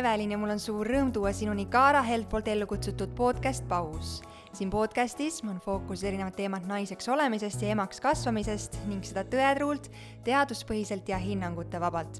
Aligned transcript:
Evelin 0.00 0.30
ja 0.32 0.38
mul 0.40 0.54
on 0.54 0.60
suur 0.62 0.88
rõõm 0.88 1.10
tuua 1.12 1.30
sinuni 1.36 1.66
Kaara 1.68 2.00
Held 2.00 2.24
poolt 2.32 2.46
ellu 2.48 2.64
kutsutud 2.70 3.10
podcast 3.18 3.66
Paus. 3.68 4.20
Siin 4.52 4.70
podcastis 4.70 5.42
on 5.44 5.60
fookuses 5.60 6.04
erinevad 6.04 6.34
teemad 6.34 6.64
naiseks 6.66 7.08
olemisest 7.08 7.62
ja 7.62 7.68
emaks 7.74 8.00
kasvamisest 8.02 8.78
ning 8.90 9.04
seda 9.06 9.22
tõetruult, 9.30 9.86
teaduspõhiselt 10.26 11.08
ja 11.08 11.18
hinnangute 11.22 11.80
vabalt. 11.80 12.18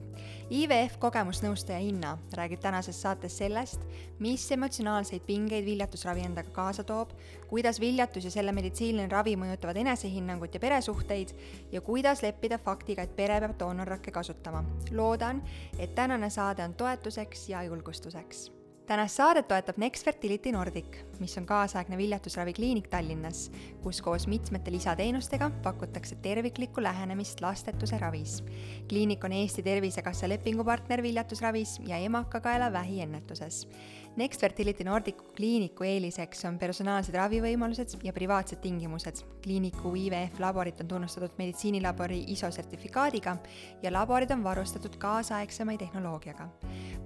IVF 0.50 0.96
kogemusnõustaja 1.02 1.80
Inna 1.82 2.16
räägib 2.36 2.62
tänases 2.62 3.00
saates 3.02 3.38
sellest, 3.38 3.82
mis 4.18 4.46
emotsionaalseid 4.54 5.26
pingeid 5.26 5.66
viljatusravi 5.66 6.24
endaga 6.26 6.54
kaasa 6.54 6.84
toob, 6.86 7.16
kuidas 7.50 7.80
viljatus 7.80 8.28
ja 8.28 8.34
selle 8.34 8.54
meditsiiniline 8.54 9.10
ravi 9.10 9.34
mõjutavad 9.40 9.82
enesehinnangut 9.82 10.54
ja 10.54 10.62
peresuhteid 10.62 11.34
ja 11.72 11.80
kuidas 11.80 12.22
leppida 12.22 12.58
faktiga, 12.58 13.02
et 13.02 13.16
pere 13.16 13.40
peab 13.40 13.58
doonorrakke 13.58 14.14
kasutama. 14.14 14.64
loodan, 14.90 15.42
et 15.78 15.94
tänane 15.94 16.30
saade 16.30 16.64
on 16.64 16.74
toetuseks 16.74 17.48
ja 17.48 17.62
julgustuseks 17.62 18.50
tänast 18.90 19.20
saadet 19.20 19.46
toetab 19.48 19.76
Next 19.78 20.04
Fertility 20.04 20.50
Nordic, 20.52 20.96
mis 21.20 21.36
on 21.38 21.44
kaasaegne 21.46 21.94
viljatusravikliinik 21.96 22.88
Tallinnas, 22.90 23.44
kus 23.84 24.00
koos 24.02 24.26
mitmete 24.26 24.72
lisateenustega 24.74 25.50
pakutakse 25.62 26.16
terviklikku 26.22 26.82
lähenemist 26.82 27.40
lastetuse 27.40 27.98
ravis. 27.98 28.42
kliinik 28.88 29.24
on 29.24 29.32
Eesti 29.32 29.62
Tervisekassa 29.62 30.28
lepingupartner 30.28 31.02
viljatusravis 31.02 31.78
ja 31.86 31.96
emakakaela 31.96 32.72
vähiennetuses 32.72 33.68
Next 34.16 34.40
Fertility 34.40 34.82
Nordicu 34.84 35.24
kliiniku 35.36 35.84
eeliseks 35.86 36.40
on 36.48 36.56
personaalsed 36.58 37.14
ravivõimalused 37.14 37.92
ja 38.02 38.10
privaatsed 38.12 38.58
tingimused. 38.58 39.20
kliiniku 39.44 39.92
IVF 39.94 40.40
laborit 40.42 40.80
on 40.82 40.88
tunnustatud 40.88 41.36
meditsiinilabori 41.38 42.24
ISO 42.34 42.50
sertifikaadiga 42.50 43.36
ja 43.82 43.92
laborid 43.92 44.30
on 44.34 44.42
varustatud 44.44 44.96
kaasaegsema 44.98 45.76
tehnoloogiaga. 45.78 46.48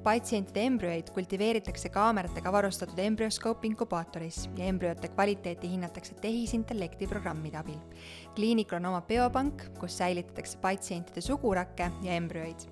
patsientide 0.03 0.65
embrüoid 0.65 1.13
kultiveeritakse 1.13 1.89
kaameratega 1.89 2.53
varustatud 2.53 2.99
embrüoskoop 2.99 3.65
inkubaatoris 3.65 4.49
ja 4.57 4.65
embrüote 4.65 5.09
kvaliteeti 5.09 5.71
hinnatakse 5.71 6.15
tehisintellekti 6.15 7.07
programmide 7.07 7.57
abil. 7.57 7.79
kliinikul 8.35 8.77
on 8.77 8.87
oma 8.87 9.01
biopank, 9.01 9.63
kus 9.79 9.99
säilitatakse 9.99 10.59
patsientide 10.59 11.21
sugurakke 11.21 11.91
ja 12.03 12.17
embrüoid 12.17 12.65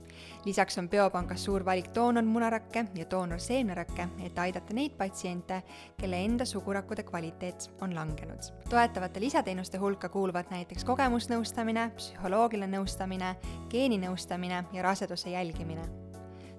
lisaks 0.44 0.78
on 0.78 0.88
biopangas 0.88 1.44
suur 1.44 1.64
valik 1.64 1.90
doonormunarakke 1.94 2.86
ja 2.94 3.06
doonorseemnerakke, 3.10 4.08
et 4.26 4.38
aidata 4.38 4.74
neid 4.74 4.96
patsiente, 4.98 5.62
kelle 6.00 6.20
enda 6.24 6.44
sugurakkude 6.44 7.02
kvaliteet 7.02 7.70
on 7.80 7.94
langenud. 7.94 8.52
toetavate 8.68 9.20
lisateenuste 9.20 9.78
hulka 9.78 10.08
kuuluvad 10.08 10.50
näiteks 10.50 10.84
kogemusnõustamine, 10.84 11.90
psühholoogiline 11.96 12.78
nõustamine, 12.78 13.36
geeninõustamine 13.70 14.64
ja 14.72 14.82
raseduse 14.82 15.30
jälgimine 15.30 15.88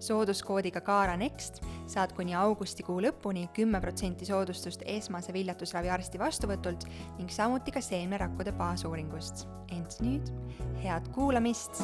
sooduskoodiga 0.04 0.82
Kaara 0.82 1.18
Next 1.18 1.62
saad 1.88 2.14
kuni 2.18 2.36
augustikuu 2.36 3.00
lõpuni 3.04 3.48
kümme 3.56 3.82
protsenti 3.82 4.28
soodustust 4.28 4.84
esmase 4.96 5.34
viljatusravi 5.36 5.92
arsti 5.94 6.20
vastuvõtult 6.22 6.88
ning 7.18 7.32
samuti 7.32 7.76
ka 7.76 7.82
seemnerakkude 7.82 8.56
baasuuringust. 8.60 9.48
ent 9.72 10.00
nüüd 10.02 10.30
head 10.84 11.08
kuulamist 11.16 11.84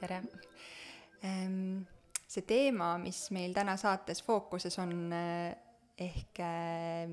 tere! 0.00 0.20
Ehm, 1.22 1.82
see 2.26 2.42
teema, 2.48 2.94
mis 2.98 3.28
meil 3.34 3.54
täna 3.54 3.76
saates 3.78 4.22
fookuses 4.26 4.74
on 4.82 4.94
eh, 5.14 5.50
ehk 6.00 6.40
eh, 6.42 7.12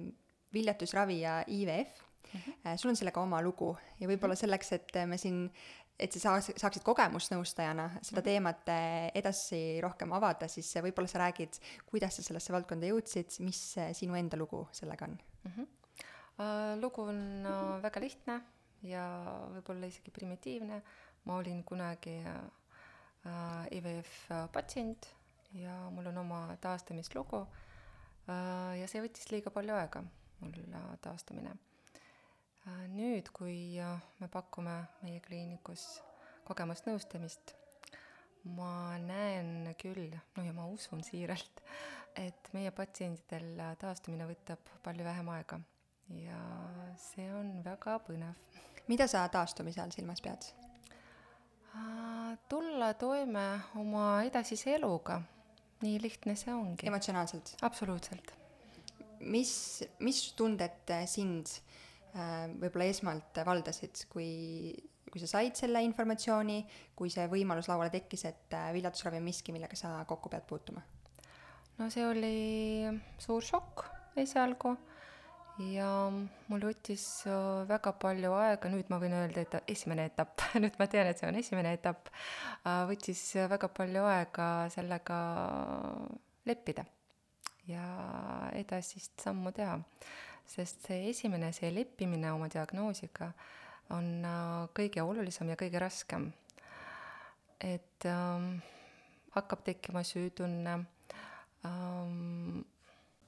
viljatusravi 0.54 1.20
ja 1.22 1.42
IVF 1.48 2.00
mm, 2.00 2.40
-hmm. 2.40 2.78
sul 2.78 2.90
on 2.90 2.96
sellega 2.96 3.22
oma 3.22 3.42
lugu 3.42 3.76
ja 4.00 4.08
võib-olla 4.08 4.34
mhm. 4.34 4.42
selleks, 4.46 4.72
et 4.72 4.98
me 5.06 5.18
siin, 5.18 5.52
et 6.00 6.12
sa 6.14 6.20
saaks, 6.20 6.52
saaksid 6.58 6.84
kogemusnõustajana 6.84 7.90
seda 8.02 8.22
-hmm. 8.22 8.24
teemat 8.24 8.74
edasi 9.14 9.81
rohkem 9.81 10.14
avada, 10.14 10.47
siis 10.47 10.74
võib-olla 10.75 11.08
sa 11.08 11.20
räägid, 11.20 11.62
kuidas 11.86 12.16
sa 12.16 12.24
sellesse 12.24 12.53
valdkonda 12.53 12.88
jõudsid, 12.88 13.40
mis 13.40 13.75
sinu 13.94 14.16
enda 14.16 14.38
lugu 14.38 14.68
sellega 14.72 15.06
on 15.06 15.18
mm? 15.44 15.52
-hmm. 15.52 15.68
Lugu 16.81 17.02
on 17.02 17.46
uh, 17.46 17.81
väga 17.81 18.00
lihtne 18.00 18.41
ja 18.86 19.03
võib-olla 19.56 19.90
isegi 19.90 20.12
primitiivne. 20.14 20.81
Ma 21.28 21.42
olin 21.42 21.64
kunagi 21.68 22.16
Äh, 23.28 23.78
IVF 23.78 24.32
äh, 24.32 24.48
patsient 24.54 25.08
ja 25.54 25.90
mul 25.90 26.06
on 26.06 26.18
oma 26.18 26.58
taastamislugu. 26.62 27.42
Äh, 28.30 28.80
ja 28.80 28.88
see 28.88 29.02
võttis 29.04 29.28
liiga 29.34 29.52
palju 29.52 29.76
aega, 29.76 30.04
mul 30.44 30.60
taastumine. 31.04 31.56
nüüd, 32.92 33.30
kui 33.32 33.80
me 34.20 34.28
pakume 34.28 34.74
meie 35.00 35.22
kliinikus 35.24 35.86
kogemusnõustamist, 36.50 37.54
ma 38.58 38.98
näen 39.00 39.72
küll, 39.80 40.12
no 40.36 40.44
ja 40.44 40.52
ma 40.52 40.68
usun 40.68 41.00
siiralt, 41.00 41.64
et 42.20 42.52
meie 42.52 42.76
patsientidel 42.76 43.64
taastumine 43.80 44.28
võtab 44.28 44.68
palju 44.84 45.08
vähem 45.08 45.32
aega 45.38 45.62
ja 46.28 46.44
see 47.00 47.32
on 47.40 47.56
väga 47.64 48.02
põnev. 48.04 48.36
mida 48.92 49.08
sa 49.08 49.24
taastumise 49.32 49.80
all 49.80 49.96
silmas 49.96 50.20
pead? 50.20 50.52
Tulla 52.50 52.94
toime 52.94 53.45
oma 53.75 54.23
edasise 54.28 54.75
eluga. 54.75 55.22
nii 55.81 56.00
lihtne 56.01 56.33
see 56.35 56.53
ongi. 56.53 56.88
emotsionaalselt? 56.89 57.55
absoluutselt. 57.61 58.33
mis, 59.19 59.83
mis 60.00 60.22
tunded 60.38 60.94
sind 61.05 61.51
äh, 62.16 62.47
võib-olla 62.57 62.89
esmalt 62.89 63.41
valdasid, 63.45 64.05
kui, 64.09 64.73
kui 65.11 65.22
sa 65.22 65.29
said 65.38 65.57
selle 65.59 65.81
informatsiooni, 65.85 66.59
kui 66.97 67.13
see 67.13 67.28
võimalus 67.29 67.69
lauale 67.69 67.94
tekkis, 67.94 68.25
et 68.29 68.57
äh, 68.57 68.72
viljatusravi 68.78 69.22
on 69.22 69.28
miski, 69.28 69.55
millega 69.55 69.78
sa 69.78 69.99
kokku 70.09 70.34
pead 70.34 70.47
puutuma? 70.49 70.84
no 71.78 71.89
see 71.94 72.05
oli 72.07 72.38
suur 73.22 73.45
šokk 73.45 73.85
esialgu 74.17 74.73
ja 75.57 75.90
mul 76.51 76.66
võttis 76.68 77.03
äh, 77.25 77.63
väga 77.69 77.94
palju 77.97 78.34
aega, 78.38 78.69
nüüd 78.69 78.91
ma 78.94 79.00
võin 79.01 79.16
öelda, 79.18 79.41
et 79.44 79.72
esimene 79.73 80.06
etapp 80.12 80.44
nüüd 80.63 80.78
ma 80.79 80.88
tean, 80.91 81.09
et 81.09 81.18
see 81.19 81.29
on 81.29 81.40
esimene 81.40 81.73
etapp, 81.78 82.12
äh, 82.63 82.84
võttis 82.90 83.23
väga 83.50 83.69
palju 83.73 84.06
aega 84.06 84.47
sellega 84.73 85.19
leppida 86.47 86.85
ja 87.67 87.85
edasist 88.56 89.19
sammu 89.23 89.51
teha. 89.56 89.79
sest 90.47 90.85
see 90.88 91.09
esimene, 91.09 91.51
see 91.51 91.73
leppimine 91.75 92.29
oma 92.31 92.47
diagnoosiga 92.47 93.34
on 93.97 94.25
äh, 94.25 94.67
kõige 94.78 95.03
olulisem 95.03 95.50
ja 95.51 95.59
kõige 95.59 95.81
raskem. 95.81 96.31
et 97.59 98.06
ähm, 98.06 98.59
hakkab 99.34 99.63
tekkima 99.66 100.03
süütunne 100.06 100.73
ähm,, 101.66 102.62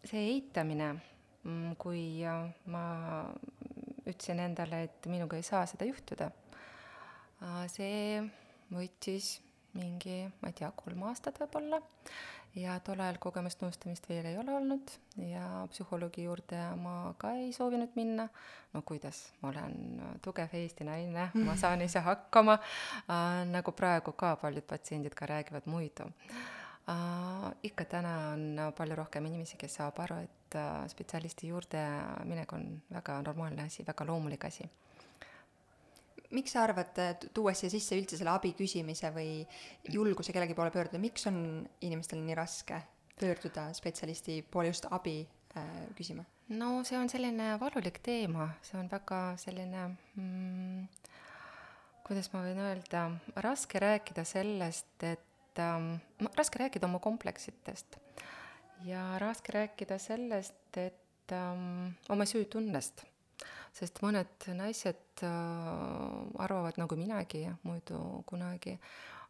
see 0.05 0.27
eitamine 0.35 0.93
kui 1.79 2.23
ma 2.71 2.83
ütlesin 4.05 4.41
endale, 4.43 4.83
et 4.87 5.07
minuga 5.11 5.37
ei 5.37 5.45
saa 5.45 5.65
seda 5.69 5.87
juhtuda. 5.87 6.31
see 7.71 8.19
võttis 8.73 9.37
mingi, 9.77 10.25
ma 10.41 10.49
ei 10.49 10.57
tea, 10.57 10.71
kolm 10.75 11.05
aastat 11.07 11.39
võib-olla 11.39 11.79
ja 12.57 12.79
tol 12.83 12.99
ajal 12.99 13.19
kogemusnõustamist 13.21 14.07
veel 14.09 14.25
ei 14.31 14.37
ole 14.41 14.53
olnud 14.57 14.91
ja 15.29 15.45
psühholoogi 15.69 16.25
juurde 16.25 16.59
ma 16.81 17.13
ka 17.21 17.35
ei 17.37 17.51
soovinud 17.53 17.93
minna. 17.95 18.27
no 18.73 18.81
kuidas, 18.81 19.21
ma 19.41 19.49
olen 19.53 20.01
tugev 20.25 20.53
Eesti 20.53 20.87
naine, 20.87 21.29
ma 21.45 21.55
saan 21.57 21.81
ise 21.85 22.01
hakkama 22.05 22.57
äh,, 22.59 23.43
nagu 23.49 23.71
praegu 23.71 24.13
ka 24.17 24.35
paljud 24.41 24.65
patsiendid 24.65 25.13
ka 25.13 25.29
räägivad 25.29 25.69
muidu 25.69 26.09
äh,. 26.09 26.58
Ikka 27.63 27.85
täna 27.85 28.13
on 28.33 28.59
palju 28.77 28.97
rohkem 28.97 29.25
inimesi, 29.29 29.57
kes 29.59 29.79
saab 29.79 29.99
aru, 30.03 30.19
et 30.25 30.57
äh, 30.57 30.83
spetsialisti 30.91 31.49
juurde 31.51 31.81
minek 32.29 32.53
on 32.57 32.69
väga 32.93 33.19
normaalne 33.25 33.65
asi, 33.67 33.85
väga 33.87 34.07
loomulik 34.09 34.45
asi. 34.49 34.69
miks 36.29 36.53
sa 36.53 36.63
arvad, 36.63 36.97
tuues 37.33 37.57
siia 37.57 37.71
sisse 37.73 37.97
üldse 37.97 38.17
selle 38.17 38.29
abi 38.29 38.51
küsimise 38.53 39.09
või 39.13 39.39
julguse 39.89 40.33
kellegi 40.33 40.53
poole 40.57 40.69
pöörduda, 40.71 41.01
miks 41.01 41.25
on 41.25 41.39
inimestel 41.81 42.21
nii 42.21 42.37
raske 42.37 42.81
pöörduda 43.19 43.71
spetsialisti 43.73 44.43
poole 44.51 44.69
just 44.69 44.85
abi 44.91 45.23
äh, 45.57 45.87
küsima? 45.97 46.25
no 46.49 46.83
see 46.85 46.97
on 46.97 47.09
selline 47.09 47.55
valulik 47.61 48.01
teema, 48.05 48.51
see 48.61 48.77
on 48.79 48.89
väga 48.91 49.23
selline 49.41 49.87
mm, 50.15 50.85
kuidas 52.09 52.31
ma 52.33 52.41
võin 52.41 52.61
öelda, 52.65 53.03
raske 53.45 53.81
rääkida 53.81 54.23
sellest, 54.25 54.95
et 55.05 55.28
et 55.59 55.65
ähm, 55.65 56.29
raske 56.37 56.59
rääkida 56.59 56.87
oma 56.87 56.99
kompleksitest. 56.99 57.97
Ja 58.85 59.19
raske 59.19 59.51
rääkida 59.53 59.97
sellest, 59.99 60.77
et 60.77 61.31
ähm, 61.31 61.91
oma 62.09 62.25
süütunnest, 62.25 63.03
sest 63.75 63.99
mõned 64.01 64.47
naised 64.55 65.23
äh, 65.23 65.33
arvavad 66.39 66.79
nagu 66.79 66.95
minagi 66.95 67.43
muidu 67.63 68.23
kunagi, 68.29 68.77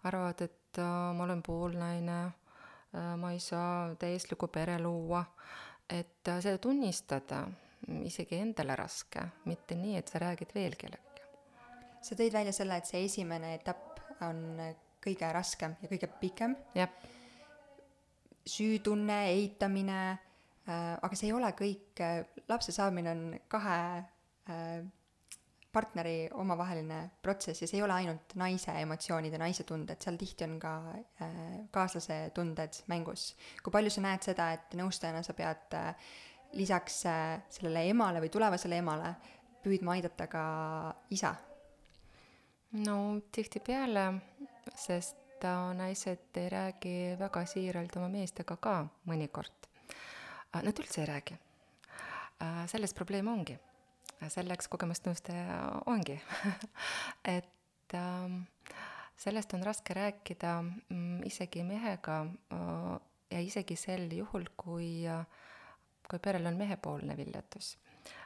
arvavad, 0.04 0.46
et 0.46 0.78
äh, 0.78 0.92
ma 1.18 1.26
olen 1.26 1.42
poolnaine 1.44 2.20
äh,, 2.26 3.16
ma 3.18 3.34
ei 3.34 3.42
saa 3.42 3.96
täieslikku 4.00 4.48
pere 4.54 4.78
luua, 4.80 5.24
et 5.90 6.30
äh, 6.30 6.42
seda 6.46 6.62
tunnistada 6.62 7.48
isegi 8.06 8.38
endale 8.38 8.76
raske, 8.78 9.26
mitte 9.50 9.76
nii, 9.80 9.98
et 9.98 10.12
sa 10.12 10.22
räägid 10.22 10.54
veel 10.54 10.78
kellegagi 10.78 11.08
sa 12.06 12.16
tõid 12.16 12.32
välja 12.32 12.54
selle, 12.56 12.78
et 12.80 12.88
see 12.88 13.02
esimene 13.08 13.56
etapp 13.58 14.00
on 14.24 14.60
kõige 15.04 15.32
raskem 15.34 15.76
ja 15.82 15.90
kõige 15.92 16.10
pikem. 16.20 16.56
jah, 16.76 16.90
süütunne, 18.46 19.20
eitamine 19.34 20.00
äh,, 20.10 20.96
aga 21.02 21.16
see 21.16 21.30
ei 21.30 21.36
ole 21.36 21.52
kõik 21.58 22.02
äh,, 22.04 22.24
lapse 22.50 22.74
saamine 22.76 23.12
on 23.12 23.26
kahe 23.52 23.80
äh, 24.50 24.88
partneri 25.72 26.30
omavaheline 26.34 27.00
protsess 27.22 27.62
ja 27.62 27.68
see 27.70 27.78
ei 27.78 27.84
ole 27.86 27.94
ainult 27.94 28.34
naise 28.42 28.74
emotsioonid 28.82 29.34
ja 29.36 29.42
naise 29.42 29.66
tunded, 29.70 30.02
seal 30.02 30.18
tihti 30.18 30.48
on 30.48 30.56
ka 30.62 30.72
äh, 31.22 31.36
kaaslase 31.74 32.18
tunded 32.34 32.82
mängus. 32.90 33.36
kui 33.64 33.74
palju 33.74 33.94
sa 33.94 34.06
näed 34.08 34.26
seda, 34.26 34.50
et 34.58 34.74
nõustajana 34.80 35.22
sa 35.26 35.36
pead 35.38 35.78
äh, 35.78 36.10
lisaks 36.58 37.04
äh, 37.10 37.44
sellele 37.54 37.86
emale 37.92 38.24
või 38.24 38.34
tulevasele 38.34 38.82
emale 38.82 39.14
püüdma 39.64 39.98
aidata 39.98 40.28
ka 40.32 40.44
isa? 41.14 41.36
no 42.86 42.98
tihtipeale, 43.32 44.08
sest 44.76 45.16
naised 45.74 46.36
ei 46.36 46.50
räägi 46.52 46.96
väga 47.20 47.46
siiralt 47.48 47.96
oma 47.96 48.10
meestega 48.12 48.58
ka 48.60 48.82
mõnikord. 49.08 49.70
Nad 50.54 50.80
üldse 50.82 51.02
ei 51.02 51.08
räägi. 51.08 51.38
selles 52.68 52.94
probleem 52.94 53.28
ongi 53.28 53.58
selleks 54.28 54.68
kogemusnõustaja 54.68 55.60
ongi 55.88 56.18
et 57.38 57.96
ähm, 57.96 58.42
sellest 59.20 59.54
on 59.56 59.64
raske 59.64 59.96
rääkida 59.96 60.58
mm, 60.64 61.22
isegi 61.30 61.64
mehega 61.68 62.22
äh, 62.26 62.96
ja 63.32 63.42
isegi 63.44 63.78
sel 63.80 64.10
juhul, 64.16 64.50
kui 64.58 65.08
äh,, 65.08 65.24
kui 66.10 66.20
perel 66.20 66.50
on 66.50 66.58
mehepoolne 66.60 67.16
viljatus 67.18 67.78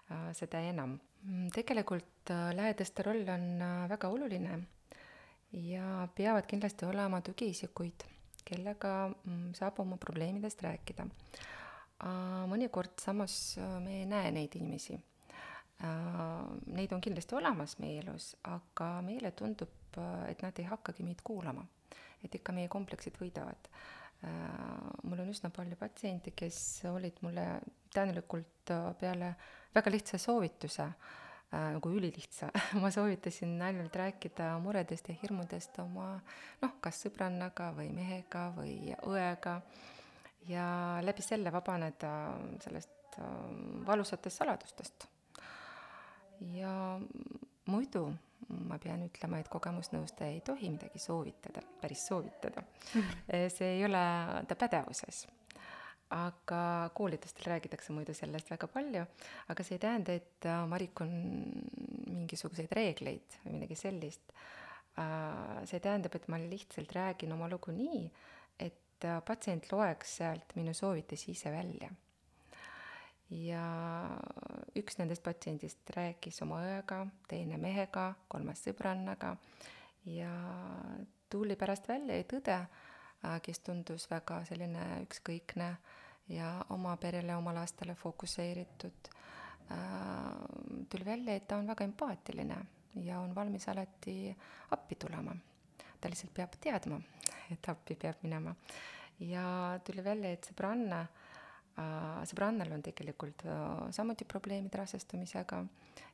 äh,, 0.09 0.31
seda 0.33 0.61
enam. 0.63 0.97
Mm, 1.23 1.49
tegelikult 1.55 2.31
äh, 2.33 2.51
lähedaste 2.55 3.05
roll 3.05 3.27
on 3.29 3.49
äh, 3.61 3.89
väga 3.89 4.09
oluline 4.09 4.59
ja 5.53 6.07
peavad 6.15 6.47
kindlasti 6.49 6.85
olema 6.85 7.21
tugiisikuid, 7.21 8.05
kellega 8.45 8.93
mm, 9.09 9.53
saab 9.53 9.79
oma 9.79 9.97
probleemidest 9.97 10.61
rääkida 10.65 11.07
äh,. 11.07 12.45
mõnikord 12.49 12.97
samas 13.01 13.57
äh, 13.57 13.79
me 13.83 13.99
ei 14.01 14.05
näe 14.09 14.31
neid 14.31 14.55
inimesi 14.59 14.99
Äh, 15.83 16.43
neid 16.77 16.93
on 16.95 17.01
kindlasti 17.03 17.35
olemas 17.35 17.75
meie 17.83 17.99
elus, 17.99 18.33
aga 18.47 18.89
meile 19.03 19.33
tundub, 19.35 19.73
äh, 19.97 20.29
et 20.31 20.43
nad 20.45 20.59
ei 20.61 20.67
hakkagi 20.69 21.03
meid 21.03 21.23
kuulama. 21.23 21.65
et 22.23 22.35
ikka 22.37 22.53
meie 22.55 22.69
kompleksid 22.71 23.17
võidavad. 23.19 23.65
Äh, 24.23 24.29
mul 25.03 25.19
on 25.19 25.31
üsna 25.33 25.49
palju 25.51 25.75
patsiente, 25.75 26.31
kes 26.31 26.85
olid 26.87 27.17
mulle 27.25 27.43
tänulikult 27.91 28.71
peale 29.01 29.33
väga 29.75 29.91
lihtsa 29.91 30.17
soovituse, 30.17 30.85
nagu 31.53 31.91
ülilihtsa, 31.93 32.49
ma 32.81 32.91
soovitasin 32.93 33.55
ainult 33.61 33.95
rääkida 33.95 34.53
muredest 34.63 35.09
ja 35.09 35.15
hirmudest 35.21 35.77
oma 35.83 36.15
noh, 36.63 36.75
kas 36.81 37.03
sõbrannaga 37.05 37.71
või 37.77 37.91
mehega 37.93 38.47
või 38.57 38.93
õega 39.09 39.59
ja 40.49 40.67
läbi 41.05 41.25
selle 41.25 41.53
vabaneda 41.53 42.11
sellest 42.65 43.19
valusatest 43.85 44.41
saladustest 44.41 45.07
ja 46.57 46.99
muidu 47.69 48.07
ma 48.67 48.77
pean 48.81 49.05
ütlema, 49.05 49.39
et 49.39 49.49
kogemusnõustaja 49.51 50.33
ei 50.33 50.41
tohi 50.45 50.69
midagi 50.73 50.99
soovitada, 50.99 51.63
päris 51.81 52.05
soovitada. 52.07 52.63
see 53.49 53.69
ei 53.77 53.85
ole 53.85 54.03
ta 54.47 54.55
pädevuses. 54.55 55.27
Aga 56.13 56.89
koolitustel 56.93 57.47
räägitakse 57.49 57.93
muidu 57.95 58.13
sellest 58.13 58.51
väga 58.53 58.67
palju, 58.69 59.05
aga 59.49 59.65
see 59.65 59.77
ei 59.79 59.81
tähenda, 59.81 60.17
et 60.19 60.45
äh, 60.49 60.61
ma 60.69 60.77
rikun 60.81 61.13
mingisuguseid 62.11 62.71
reegleid 62.77 63.39
või 63.43 63.57
midagi 63.57 63.77
sellist. 63.79 64.35
Äh, 65.01 65.63
see 65.69 65.81
tähendab, 65.81 66.15
et 66.15 66.29
ma 66.29 66.37
lihtsalt 66.41 66.93
räägin 66.93 67.33
oma 67.33 67.49
lugu 67.49 67.73
nii, 67.73 68.05
et 68.61 69.07
äh, 69.09 69.19
patsient 69.25 69.71
loeks 69.71 70.19
sealt 70.19 70.53
minu 70.59 70.75
soovitusi 70.77 71.31
ise 71.33 71.53
välja. 71.53 71.89
Ja 73.33 73.63
üks 74.77 74.99
nendest 74.99 75.23
patsiendist 75.25 75.89
rääkis 75.95 76.37
oma 76.45 76.59
õega, 76.61 76.99
teine 77.27 77.57
mehega, 77.57 78.11
kolmas 78.29 78.61
sõbrannaga. 78.61 79.33
Ja 80.05 80.29
tuli 81.33 81.55
pärast 81.57 81.87
välja 81.89 82.19
ja 82.19 82.27
tõde, 82.29 82.59
äh, 82.61 83.39
kes 83.41 83.63
tundus 83.65 84.05
väga 84.11 84.43
selline 84.45 84.85
ükskõikne 85.07 85.73
ja 86.29 86.65
oma 86.69 86.95
perele, 86.97 87.35
oma 87.35 87.53
lastele 87.53 87.95
fokusseeritud, 87.95 89.09
äh, 89.71 89.77
tuli 90.89 91.05
välja, 91.05 91.35
et 91.35 91.47
ta 91.47 91.57
on 91.57 91.67
väga 91.67 91.83
empaatiline 91.83 92.57
ja 93.03 93.19
on 93.19 93.35
valmis 93.35 93.67
alati 93.69 94.35
appi 94.71 94.95
tulema. 94.95 95.35
ta 96.01 96.09
lihtsalt 96.09 96.33
peab 96.35 96.55
teadma, 96.59 96.97
et 97.51 97.69
appi 97.69 97.95
peab 97.95 98.23
minema. 98.23 98.55
ja 99.19 99.79
tuli 99.85 100.03
välja, 100.03 100.31
et 100.31 100.47
sõbranna 100.51 101.01
äh, 101.01 102.23
sõbrannal 102.27 102.71
on 102.73 102.81
tegelikult 102.83 103.45
äh, 103.45 103.91
samuti 103.91 104.25
probleemid 104.25 104.75
rasestumisega 104.75 105.63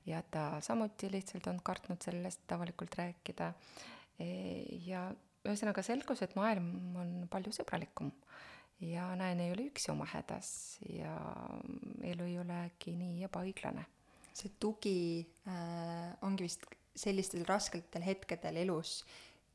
ja 0.05 0.21
ta 0.21 0.61
samuti 0.61 1.11
lihtsalt 1.11 1.47
on 1.47 1.59
kartnud 1.63 2.01
sellest 2.01 2.51
avalikult 2.51 2.95
rääkida. 2.95 3.53
E, 4.19 4.27
ja 4.85 5.09
ühesõnaga 5.47 5.83
selgus, 5.83 6.21
et 6.21 6.35
maailm 6.35 6.97
on 6.99 7.11
palju 7.31 7.53
sõbralikum 7.55 8.11
ja 8.79 9.09
naine 9.19 9.47
ei 9.47 9.53
ole 9.55 9.67
üksi 9.69 9.91
oma 9.91 10.07
hädas 10.07 10.79
ja 10.89 11.13
elu 12.05 12.27
ei 12.29 12.37
ole 12.39 12.59
äkki 12.69 12.95
nii 12.95 13.25
ebaõiglane. 13.27 13.85
see 14.33 14.53
tugi 14.59 15.25
äh, 15.47 16.15
ongi 16.23 16.45
vist 16.47 16.63
sellistel 16.95 17.43
rasketel 17.47 18.05
hetkedel 18.05 18.61
elus 18.63 19.03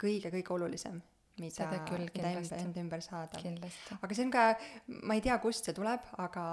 kõige-kõige 0.01 0.53
olulisem 0.53 1.01
mida, 1.41 1.69
mida 1.71 2.31
enda, 2.31 2.59
enda 2.61 2.81
ümber 2.83 3.03
saada. 3.03 3.41
aga 4.01 4.15
see 4.15 4.27
on 4.27 4.33
ka, 4.35 4.45
ma 5.03 5.17
ei 5.17 5.25
tea, 5.25 5.37
kust 5.43 5.67
see 5.67 5.77
tuleb, 5.77 6.05
aga 6.23 6.45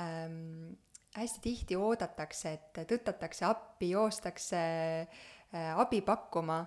ähm, 0.00 0.74
hästi 1.16 1.42
tihti 1.44 1.78
oodatakse, 1.78 2.54
et 2.56 2.82
tõttatakse 2.90 3.46
appi, 3.48 3.92
joostakse 3.94 4.62
äh, 5.04 5.72
abi 5.74 6.00
pakkuma, 6.06 6.62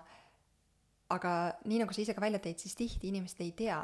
aga 1.14 1.34
nii, 1.64 1.82
nagu 1.82 1.96
sa 1.96 2.04
ise 2.04 2.16
ka 2.16 2.24
välja 2.24 2.40
tõid, 2.44 2.60
siis 2.62 2.76
tihti 2.78 3.10
inimesed 3.12 3.42
ei 3.44 3.54
tea, 3.58 3.80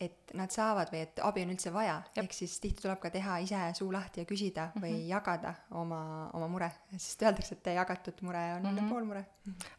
et 0.00 0.32
nad 0.34 0.50
saavad 0.50 0.90
või 0.90 1.02
et 1.04 1.20
abi 1.22 1.44
on 1.46 1.52
üldse 1.54 1.70
vaja, 1.72 1.98
ehk 2.18 2.34
siis 2.34 2.56
tihti 2.62 2.82
tuleb 2.82 2.98
ka 3.02 3.10
teha 3.14 3.36
ise 3.44 3.60
suu 3.78 3.92
lahti 3.94 4.24
ja 4.24 4.28
küsida 4.28 4.66
või 4.74 4.90
mm 4.90 4.96
-hmm. 4.96 5.10
jagada 5.12 5.54
oma, 5.80 6.00
oma 6.34 6.48
mure, 6.50 6.70
sest 6.96 7.22
öeldakse, 7.22 7.54
et 7.54 7.70
jagatud 7.76 8.22
mure 8.26 8.42
on 8.56 8.62
mm 8.62 8.78
-hmm. 8.78 8.88
pool 8.90 9.04
mure. 9.04 9.24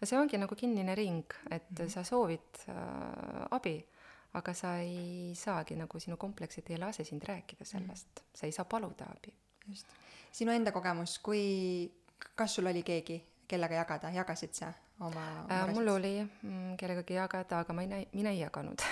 see 0.04 0.20
ongi 0.20 0.38
nagu 0.38 0.56
kinnine 0.56 0.96
ring, 0.96 1.26
et 1.50 1.70
mm 1.70 1.76
-hmm. 1.86 1.90
sa 1.90 2.04
soovid 2.04 2.64
äh, 2.70 3.48
abi, 3.52 3.86
aga 4.34 4.54
sa 4.54 4.78
ei 4.78 5.34
saagi 5.36 5.76
nagu, 5.76 6.00
sinu 6.00 6.18
kompleksid 6.18 6.70
ei 6.70 6.78
lase 6.78 7.04
sind 7.04 7.24
rääkida 7.24 7.66
sellest 7.66 8.08
mm, 8.08 8.24
-hmm. 8.24 8.38
sa 8.40 8.46
ei 8.46 8.52
saa 8.52 8.66
paluda 8.66 9.06
abi. 9.06 9.34
just. 9.68 9.88
sinu 10.32 10.52
enda 10.52 10.72
kogemus, 10.72 11.20
kui, 11.20 11.92
kas 12.36 12.56
sul 12.56 12.66
oli 12.66 12.84
keegi, 12.84 13.24
kellega 13.48 13.76
jagada, 13.76 14.10
jagasid 14.10 14.54
sa 14.54 14.74
oma 15.00 15.46
äh, 15.52 15.74
mul 15.74 15.88
oli 15.88 16.14
mm, 16.24 16.76
kellegagi 16.80 17.18
jagada, 17.18 17.60
aga 17.60 17.74
ma 17.74 17.84
ei 17.84 17.90
näi-, 17.92 18.08
mina 18.16 18.32
ei 18.32 18.40
jaganud 18.40 18.84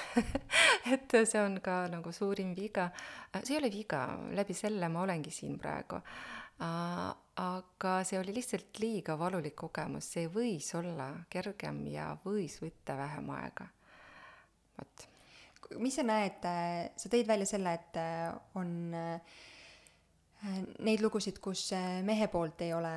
et 0.94 1.16
see 1.24 1.40
on 1.40 1.60
ka 1.64 1.86
nagu 1.92 2.12
suurim 2.12 2.52
viga. 2.58 2.90
Äh, 3.32 3.44
see 3.44 3.56
ei 3.56 3.62
ole 3.62 3.72
viga, 3.72 4.04
läbi 4.36 4.56
selle 4.58 4.90
ma 4.92 5.06
olengi 5.08 5.32
siin 5.32 5.56
praegu 5.60 6.00
uh,. 6.00 7.14
aga 7.34 7.94
see 8.06 8.20
oli 8.20 8.36
lihtsalt 8.36 8.78
liiga 8.84 9.16
valulik 9.18 9.56
kogemus, 9.58 10.12
see 10.16 10.28
võis 10.30 10.68
olla 10.78 11.08
kergem 11.34 11.80
ja 11.90 12.12
võis 12.26 12.60
võtta 12.62 12.98
vähem 13.00 13.32
aega. 13.34 13.66
vot. 14.78 15.08
mis 15.80 15.96
sa 15.96 16.06
näed, 16.06 16.44
äh, 16.46 16.92
sa 17.00 17.10
tõid 17.10 17.32
välja 17.32 17.48
selle, 17.50 17.74
et 17.80 17.98
on 18.60 18.76
uh, 18.92 19.42
neid 20.84 21.00
lugusid, 21.00 21.38
kus 21.44 21.70
mehe 22.04 22.28
poolt 22.28 22.62
ei 22.66 22.74
ole, 22.76 22.94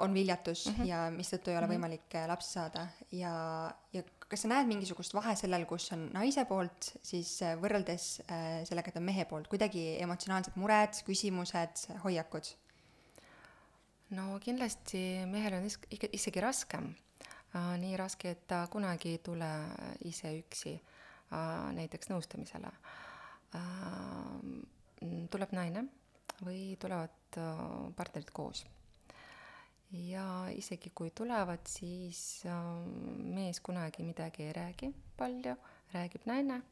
on 0.00 0.14
viljatus 0.14 0.66
mm 0.66 0.74
-hmm. 0.74 0.86
ja 0.88 1.00
mistõttu 1.12 1.50
ei 1.50 1.56
ole 1.56 1.66
mm 1.66 1.72
-hmm. 1.72 1.76
võimalik 1.76 2.16
lapsi 2.26 2.52
saada 2.52 2.86
ja, 3.12 3.32
ja 3.92 4.02
kas 4.28 4.42
sa 4.42 4.48
näed 4.48 4.66
mingisugust 4.66 5.14
vahe 5.14 5.36
sellel, 5.36 5.66
kus 5.66 5.92
on 5.92 6.10
naise 6.12 6.44
poolt, 6.44 6.96
siis 7.02 7.40
võrreldes 7.60 8.22
sellega, 8.64 8.88
et 8.88 8.96
on 8.96 9.02
mehe 9.02 9.24
poolt, 9.24 9.48
kuidagi 9.48 10.02
emotsionaalsed 10.02 10.56
mured, 10.56 11.02
küsimused, 11.04 12.00
hoiakud? 12.04 12.46
no 14.10 14.38
kindlasti 14.40 15.26
mehel 15.26 15.58
on 15.58 15.64
is-, 15.64 15.80
isegi 16.12 16.40
raskem. 16.40 16.94
nii 17.78 17.96
raske, 17.96 18.30
et 18.30 18.46
ta 18.46 18.66
kunagi 18.70 19.08
ei 19.08 19.18
tule 19.18 19.48
ise 20.04 20.28
üksi 20.38 20.80
näiteks 21.72 22.10
nõustamisele. 22.10 22.70
tuleb 25.30 25.52
naine 25.52 25.84
või 26.44 26.76
tulevad 26.80 27.38
äh, 27.38 27.62
partnerid 27.96 28.30
koos. 28.32 28.66
ja 29.92 30.48
isegi 30.50 30.90
kui 30.94 31.10
tulevad, 31.10 31.66
siis 31.68 32.42
äh, 32.46 32.62
mees 33.16 33.60
kunagi 33.60 34.02
midagi 34.02 34.42
ei 34.42 34.52
räägi 34.52 34.94
palju, 35.16 35.56
räägib 35.92 36.26
naine 36.26 36.62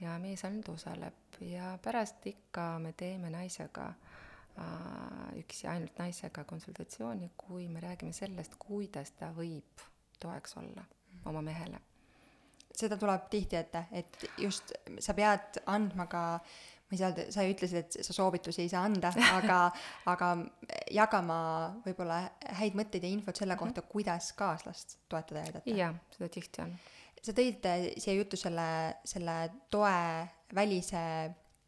ja 0.00 0.18
mees 0.18 0.44
ainult 0.44 0.68
osaleb 0.68 1.40
ja 1.40 1.78
pärast 1.82 2.26
ikka 2.26 2.78
me 2.78 2.92
teeme 2.92 3.30
naisega 3.30 3.86
äh, 3.88 5.38
üksi 5.38 5.68
ainult 5.68 5.98
naisega 5.98 6.44
konsultatsiooni, 6.44 7.30
kui 7.36 7.68
me 7.68 7.80
räägime 7.80 8.12
sellest, 8.12 8.56
kuidas 8.58 9.12
ta 9.12 9.32
võib 9.36 9.86
toeks 10.20 10.56
olla 10.56 10.84
oma 11.24 11.42
mehele. 11.42 11.80
seda 12.76 12.96
tuleb 12.96 13.26
tihti 13.30 13.56
ette, 13.56 13.84
et 13.92 14.24
just 14.38 14.72
sa 14.98 15.14
pead 15.14 15.60
andma 15.66 16.06
ka 16.06 16.40
ma 16.90 16.96
ei 16.96 16.98
saa, 16.98 17.26
sa 17.30 17.44
ütlesid, 17.46 17.84
et 17.84 18.06
sa 18.06 18.14
soovitusi 18.14 18.64
ei 18.64 18.70
saa 18.72 18.82
anda, 18.88 19.12
aga, 19.36 19.58
aga 20.12 20.30
jagama 20.90 21.36
võib-olla 21.84 22.24
häid 22.58 22.78
mõtteid 22.78 23.06
ja 23.06 23.12
infot 23.14 23.38
selle 23.38 23.54
mhm. 23.54 23.62
kohta, 23.62 23.84
kuidas 23.86 24.32
kaaslast 24.38 24.98
toetada 25.08 25.44
ja 25.44 25.52
aidata. 25.52 25.76
jaa, 25.78 25.92
seda 26.16 26.30
tihti 26.34 26.64
on. 26.64 26.74
sa 27.22 27.34
tõid 27.36 27.68
siia 27.94 28.16
juttu 28.18 28.38
selle, 28.40 28.70
selle 29.06 29.36
toe 29.70 29.94
välise 30.56 31.02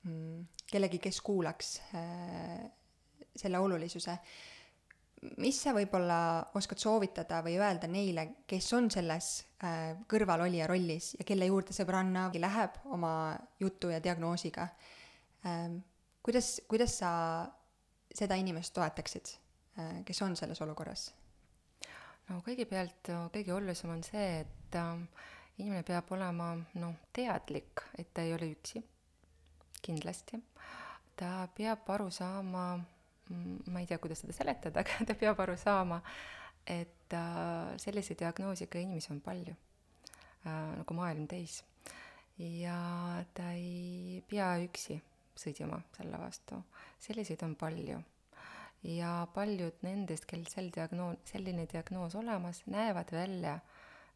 mm, 0.02 0.40
kellegi, 0.72 0.98
kes 0.98 1.20
kuulaks 1.22 1.76
äh, 1.94 2.64
selle 3.36 3.60
olulisuse. 3.62 4.16
mis 5.38 5.60
sa 5.62 5.70
võib-olla 5.70 6.16
oskad 6.58 6.80
soovitada 6.82 7.44
või 7.46 7.54
öelda 7.62 7.86
neile, 7.86 8.24
kes 8.50 8.72
on 8.74 8.90
selles 8.90 9.28
äh, 9.62 9.94
kõrvalolija 10.10 10.66
rollis 10.66 11.12
ja 11.14 11.24
kelle 11.24 11.46
juurde 11.46 11.76
sõbranna 11.76 12.26
läheb 12.34 12.82
oma 12.90 13.12
jutu 13.62 13.92
ja 13.94 14.02
diagnoosiga? 14.02 14.66
Kuidas, 16.22 16.60
kuidas 16.68 16.98
sa 16.98 17.10
seda 18.14 18.38
inimest 18.38 18.74
toetaksid 18.76 19.34
äh,, 19.78 20.04
kes 20.06 20.22
on 20.22 20.36
selles 20.36 20.60
olukorras? 20.62 21.10
no 22.28 22.40
kõigepealt 22.46 23.10
kõige 23.34 23.54
olulisem 23.54 23.90
on 23.90 24.04
see, 24.06 24.42
et 24.44 24.78
äh, 24.78 24.94
inimene 25.58 25.82
peab 25.86 26.10
olema 26.14 26.54
noh, 26.78 26.94
teadlik, 27.12 27.84
et 27.98 28.12
ta 28.14 28.24
ei 28.24 28.34
ole 28.36 28.52
üksi, 28.54 28.82
kindlasti. 29.82 30.40
ta 31.16 31.48
peab 31.56 31.88
aru 31.90 32.10
saama 32.10 32.66
ma 33.72 33.80
ei 33.80 33.86
tea, 33.86 33.98
kuidas 34.02 34.22
seda 34.22 34.34
seletada, 34.36 34.80
aga 34.82 35.06
ta 35.08 35.16
peab 35.18 35.40
aru 35.44 35.56
saama, 35.60 36.00
et 36.66 37.14
äh, 37.16 37.74
sellise 37.82 38.16
diagnoosiga 38.18 38.80
inimesi 38.80 39.12
on 39.14 39.20
palju 39.24 39.54
äh,, 39.54 40.76
nagu 40.78 40.94
maailm 40.94 41.26
täis. 41.30 41.62
ja 42.38 43.24
ta 43.34 43.52
ei 43.52 44.22
pea 44.28 44.54
üksi 44.64 44.96
sõdima 45.36 45.80
selle 45.96 46.18
vastu, 46.20 46.62
selliseid 47.00 47.42
on 47.42 47.54
palju. 47.56 48.02
ja 48.82 49.26
paljud 49.34 49.84
nendest, 49.86 50.26
kel 50.26 50.46
sel 50.50 50.70
diagnoos, 50.74 51.18
selline 51.24 51.66
diagnoos 51.70 52.14
olemas, 52.18 52.62
näevad 52.66 53.12
välja 53.12 53.60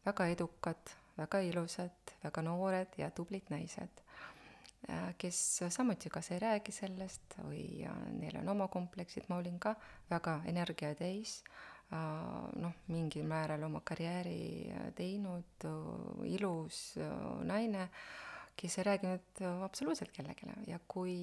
väga 0.05 0.27
edukad, 0.27 0.91
väga 1.17 1.39
ilusad, 1.39 2.17
väga 2.23 2.41
noored 2.41 2.97
ja 2.97 3.09
tublid 3.11 3.47
naised 3.49 4.03
Äh, 4.89 5.15
kes 5.17 5.63
samuti 5.69 6.09
kas 6.09 6.29
ei 6.31 6.39
räägi 6.39 6.71
sellest 6.71 7.33
või 7.41 7.83
neil 8.15 8.37
on 8.39 8.53
oma 8.53 8.69
kompleksid, 8.71 9.25
ma 9.27 9.39
olin 9.41 9.57
ka 9.59 9.73
väga 10.07 10.37
energia 10.47 10.93
täis, 10.95 11.41
äh, 11.91 11.97
noh, 12.61 12.77
mingil 12.93 13.25
määral 13.27 13.65
oma 13.67 13.81
karjääri 13.83 14.37
äh, 14.71 14.85
teinud, 14.95 15.67
ilus 16.29 16.79
naine, 17.49 17.89
kes 18.57 18.77
ei 18.79 18.87
rääkinud 18.87 19.43
absoluutselt 19.65 20.11
kellelegi 20.15 20.49
ja 20.67 20.79
kui 20.87 21.17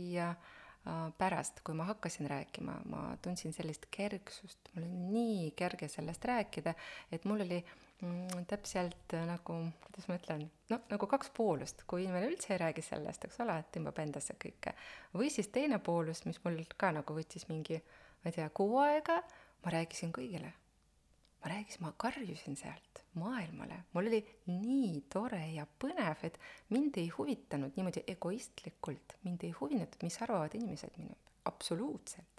pärast, 1.18 1.62
kui 1.64 1.74
ma 1.74 1.86
hakkasin 1.88 2.28
rääkima, 2.28 2.74
ma 2.92 3.06
tundsin 3.24 3.54
sellist 3.56 3.86
kergsust, 3.90 4.68
mul 4.74 4.84
oli 4.84 4.98
nii 5.14 5.50
kerge 5.56 5.88
sellest 5.88 6.24
rääkida, 6.28 6.74
et 7.12 7.24
mul 7.24 7.40
oli 7.40 7.62
äh, 7.62 7.78
mm, 8.04 8.44
täpselt 8.46 9.14
äh, 9.14 9.26
nagu, 9.28 9.56
kuidas 9.86 10.08
ma 10.08 10.18
ütlen, 10.18 10.46
no 10.70 10.78
nagu 10.90 11.08
kaks 11.10 11.30
poolust, 11.36 11.84
kui 11.90 12.04
inimene 12.04 12.28
üldse 12.30 12.54
ei 12.54 12.60
räägi 12.62 12.84
sellest, 12.84 13.26
eks 13.26 13.40
ole, 13.44 13.56
et 13.60 13.70
tõmbab 13.74 14.00
endasse 14.02 14.36
kõike. 14.40 14.74
või 15.14 15.30
siis 15.32 15.50
teine 15.54 15.78
poolus, 15.78 16.24
mis 16.28 16.40
mul 16.44 16.60
ka 16.76 16.92
nagu 16.96 17.16
võttis 17.16 17.48
mingi, 17.50 17.80
ma 18.22 18.32
ei 18.32 18.38
tea, 18.38 18.48
kuu 18.50 18.78
aega, 18.82 19.20
ma 19.64 19.76
rääkisin 19.78 20.12
kõigile. 20.16 20.52
ma 21.42 21.54
rääkisin, 21.54 21.86
ma 21.86 21.94
karjusin 21.96 22.60
sealt 22.60 22.93
maailmale, 23.20 23.80
mul 23.92 24.10
oli 24.10 24.20
nii 24.50 25.04
tore 25.12 25.42
ja 25.54 25.66
põnev, 25.66 26.24
et 26.26 26.38
mind 26.74 26.98
ei 27.02 27.08
huvitanud 27.14 27.76
niimoodi 27.76 28.04
egoistlikult, 28.14 29.18
mind 29.26 29.46
ei 29.46 29.52
huvitanud, 29.58 30.00
mis 30.02 30.22
arvavad 30.26 30.56
inimesed 30.58 30.98
minust, 30.98 31.34
absoluutselt 31.44 32.34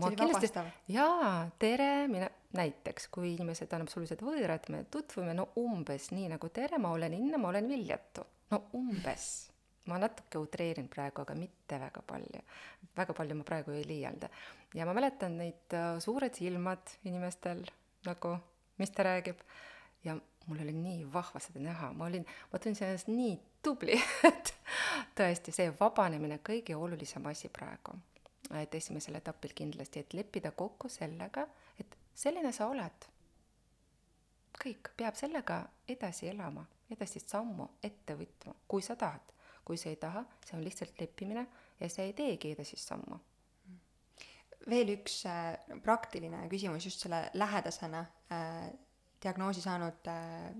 oli 0.00 0.16
vabastav. 0.16 0.66
jaa, 0.88 1.50
tere, 1.58 2.08
mina, 2.08 2.28
näiteks 2.56 3.08
kui 3.12 3.34
inimesed 3.34 3.72
on 3.76 3.84
absoluutselt 3.84 4.22
võõrad, 4.24 4.68
me 4.72 4.84
tutvume 4.90 5.34
no 5.36 5.50
umbes 5.60 6.10
nii 6.16 6.30
nagu 6.32 6.48
tere, 6.48 6.78
ma 6.80 6.92
olen 6.96 7.14
Inna, 7.16 7.38
ma 7.38 7.50
olen 7.52 7.68
Viljatu. 7.68 8.24
no 8.50 8.62
umbes. 8.78 9.50
ma 9.86 9.98
natuke 9.98 10.38
utreerin 10.38 10.88
praegu, 10.88 11.22
aga 11.22 11.34
mitte 11.34 11.78
väga 11.80 12.02
palju. 12.06 12.42
väga 12.96 13.14
palju 13.18 13.36
ma 13.36 13.44
praegu 13.44 13.76
ei 13.76 13.84
liialda. 13.86 14.30
ja 14.74 14.86
ma 14.86 14.94
mäletan 14.96 15.36
neid 15.38 15.76
uh, 15.76 16.00
suured 16.00 16.34
silmad 16.34 16.96
inimestel 17.04 17.64
nagu, 18.06 18.38
mis 18.78 18.90
ta 18.90 19.04
räägib 19.04 19.44
ja 20.04 20.16
mul 20.46 20.62
oli 20.64 20.72
nii 20.74 21.04
vahva 21.12 21.40
seda 21.40 21.60
näha, 21.62 21.92
ma 21.92 22.08
olin, 22.10 22.24
ma 22.52 22.58
tundsin 22.58 22.88
ennast 22.88 23.10
nii 23.12 23.36
tubli, 23.62 23.98
et 24.30 24.54
tõesti, 25.18 25.54
see 25.54 25.68
vabanemine, 25.80 26.40
kõige 26.42 26.76
olulisem 26.76 27.26
asi 27.30 27.50
praegu 27.52 27.98
et 28.60 28.74
esimesel 28.74 29.16
etapil 29.16 29.54
kindlasti, 29.56 30.02
et 30.02 30.14
leppida 30.14 30.52
kokku 30.56 30.90
sellega, 30.92 31.46
et 31.80 31.96
selline 32.14 32.52
sa 32.52 32.68
oled. 32.72 33.08
kõik, 34.62 34.92
peab 34.96 35.16
sellega 35.18 35.56
edasi 35.90 36.28
elama, 36.30 36.62
edasist 36.92 37.32
sammu 37.32 37.66
ette 37.82 38.14
võtma, 38.14 38.54
kui 38.68 38.82
sa 38.82 38.96
tahad. 38.96 39.32
kui 39.64 39.78
sa 39.78 39.88
ei 39.88 39.96
taha, 39.96 40.24
see 40.44 40.56
on 40.56 40.64
lihtsalt 40.64 40.98
leppimine 40.98 41.46
ja 41.78 41.88
sa 41.88 42.02
ei 42.02 42.12
teegi 42.12 42.50
edasist 42.52 42.88
sammu. 42.88 43.18
veel 44.68 44.94
üks 44.94 45.24
äh, 45.26 45.58
praktiline 45.82 46.48
küsimus 46.48 46.84
just 46.86 47.00
selle 47.00 47.30
lähedasena 47.34 48.04
äh, 48.30 48.70
diagnoosi 49.22 49.62
saanud 49.64 50.10
äh, 50.10 50.52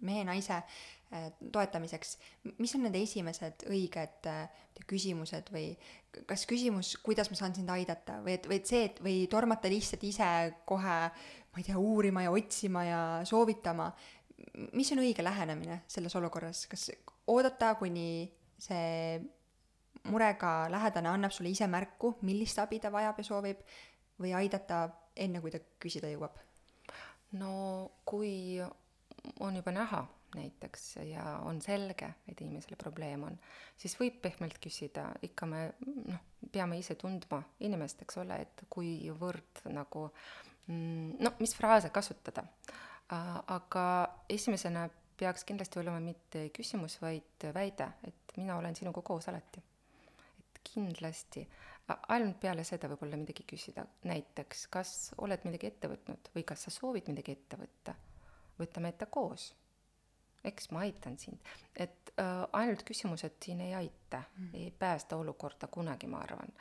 mehe-naise 0.00 0.56
äh, 1.12 1.30
toetamiseks, 1.52 2.16
mis 2.58 2.74
on 2.76 2.86
need 2.86 2.96
esimesed 3.02 3.66
õiged 3.68 4.28
äh, 4.30 4.62
küsimused 4.88 5.50
või 5.52 5.70
kas 6.28 6.46
küsimus, 6.48 6.94
kuidas 7.04 7.30
ma 7.30 7.38
saan 7.38 7.56
sind 7.56 7.70
aidata 7.72 8.20
või 8.24 8.36
et, 8.38 8.48
või 8.48 8.60
et 8.60 8.70
see, 8.70 8.84
et 8.88 9.00
või 9.04 9.16
tormata 9.32 9.70
lihtsalt 9.72 10.04
ise 10.08 10.30
kohe, 10.68 10.98
ma 11.52 11.60
ei 11.60 11.66
tea, 11.66 11.78
uurima 11.80 12.24
ja 12.24 12.32
otsima 12.32 12.84
ja 12.86 13.00
soovitama, 13.28 13.90
mis 14.76 14.92
on 14.92 15.04
õige 15.04 15.24
lähenemine 15.24 15.82
selles 15.90 16.16
olukorras, 16.16 16.64
kas 16.70 16.90
oodata, 17.32 17.74
kuni 17.80 18.26
see 18.60 19.20
murega 20.06 20.70
lähedane 20.72 21.10
annab 21.10 21.34
sulle 21.34 21.50
ise 21.52 21.68
märku, 21.68 22.14
millist 22.24 22.60
abi 22.62 22.80
ta 22.80 22.92
vajab 22.94 23.20
ja 23.20 23.26
soovib, 23.26 23.62
või 24.22 24.32
aidata 24.36 24.86
enne, 25.16 25.42
kui 25.44 25.52
ta 25.52 25.60
küsida 25.82 26.08
jõuab? 26.12 26.45
No 27.38 27.52
kui 28.04 28.60
on 29.40 29.56
juba 29.56 29.72
näha 29.74 30.06
näiteks 30.36 30.96
ja 31.08 31.24
on 31.44 31.60
selge, 31.62 32.08
et 32.28 32.40
inimesele 32.40 32.76
probleem 32.76 33.24
on, 33.28 33.38
siis 33.78 33.94
võib 34.00 34.18
pehmelt 34.22 34.58
küsida, 34.62 35.08
ikka 35.24 35.48
me 35.48 35.62
noh, 35.86 36.20
peame 36.52 36.78
ise 36.80 36.96
tundma 37.00 37.40
inimest, 37.64 38.02
eks 38.04 38.20
ole, 38.22 38.40
et 38.46 38.66
kuivõrd 38.72 39.64
nagu 39.72 40.06
mm, 40.66 41.16
no 41.22 41.32
mis 41.40 41.56
fraase 41.56 41.90
kasutada. 41.94 42.44
aga 43.08 43.82
esimesena 44.28 44.88
peaks 45.16 45.44
kindlasti 45.44 45.78
olema 45.78 46.00
mitte 46.00 46.48
küsimus, 46.50 46.98
vaid 47.00 47.48
väide, 47.54 47.88
et 48.04 48.36
mina 48.36 48.56
olen 48.58 48.74
sinuga 48.76 49.02
koos 49.02 49.28
alati. 49.28 49.62
et 50.40 50.60
kindlasti, 50.74 51.46
ainult 51.86 52.40
peale 52.42 52.64
seda 52.66 52.88
võib-olla 52.90 53.18
midagi 53.20 53.44
küsida, 53.46 53.84
näiteks 54.08 54.66
kas 54.72 54.92
oled 55.22 55.44
midagi 55.46 55.70
ette 55.70 55.90
võtnud 55.90 56.30
või 56.34 56.44
kas 56.48 56.66
sa 56.66 56.74
soovid 56.74 57.10
midagi 57.12 57.36
ette 57.36 57.58
võtta 57.60 57.94
võtame 58.58 58.92
ette 58.92 59.06
koos. 59.06 59.54
eks 60.46 60.70
ma 60.70 60.84
aitan 60.86 61.16
sind, 61.18 61.40
et 61.74 62.12
äh, 62.22 62.44
ainult 62.52 62.84
küsimused 62.86 63.38
siin 63.42 63.60
ei 63.64 63.74
aita 63.74 64.22
mm., 64.22 64.52
ei 64.54 64.70
päästa 64.70 65.16
olukorda 65.16 65.66
kunagi, 65.66 66.06
ma 66.06 66.20
arvan. 66.22 66.52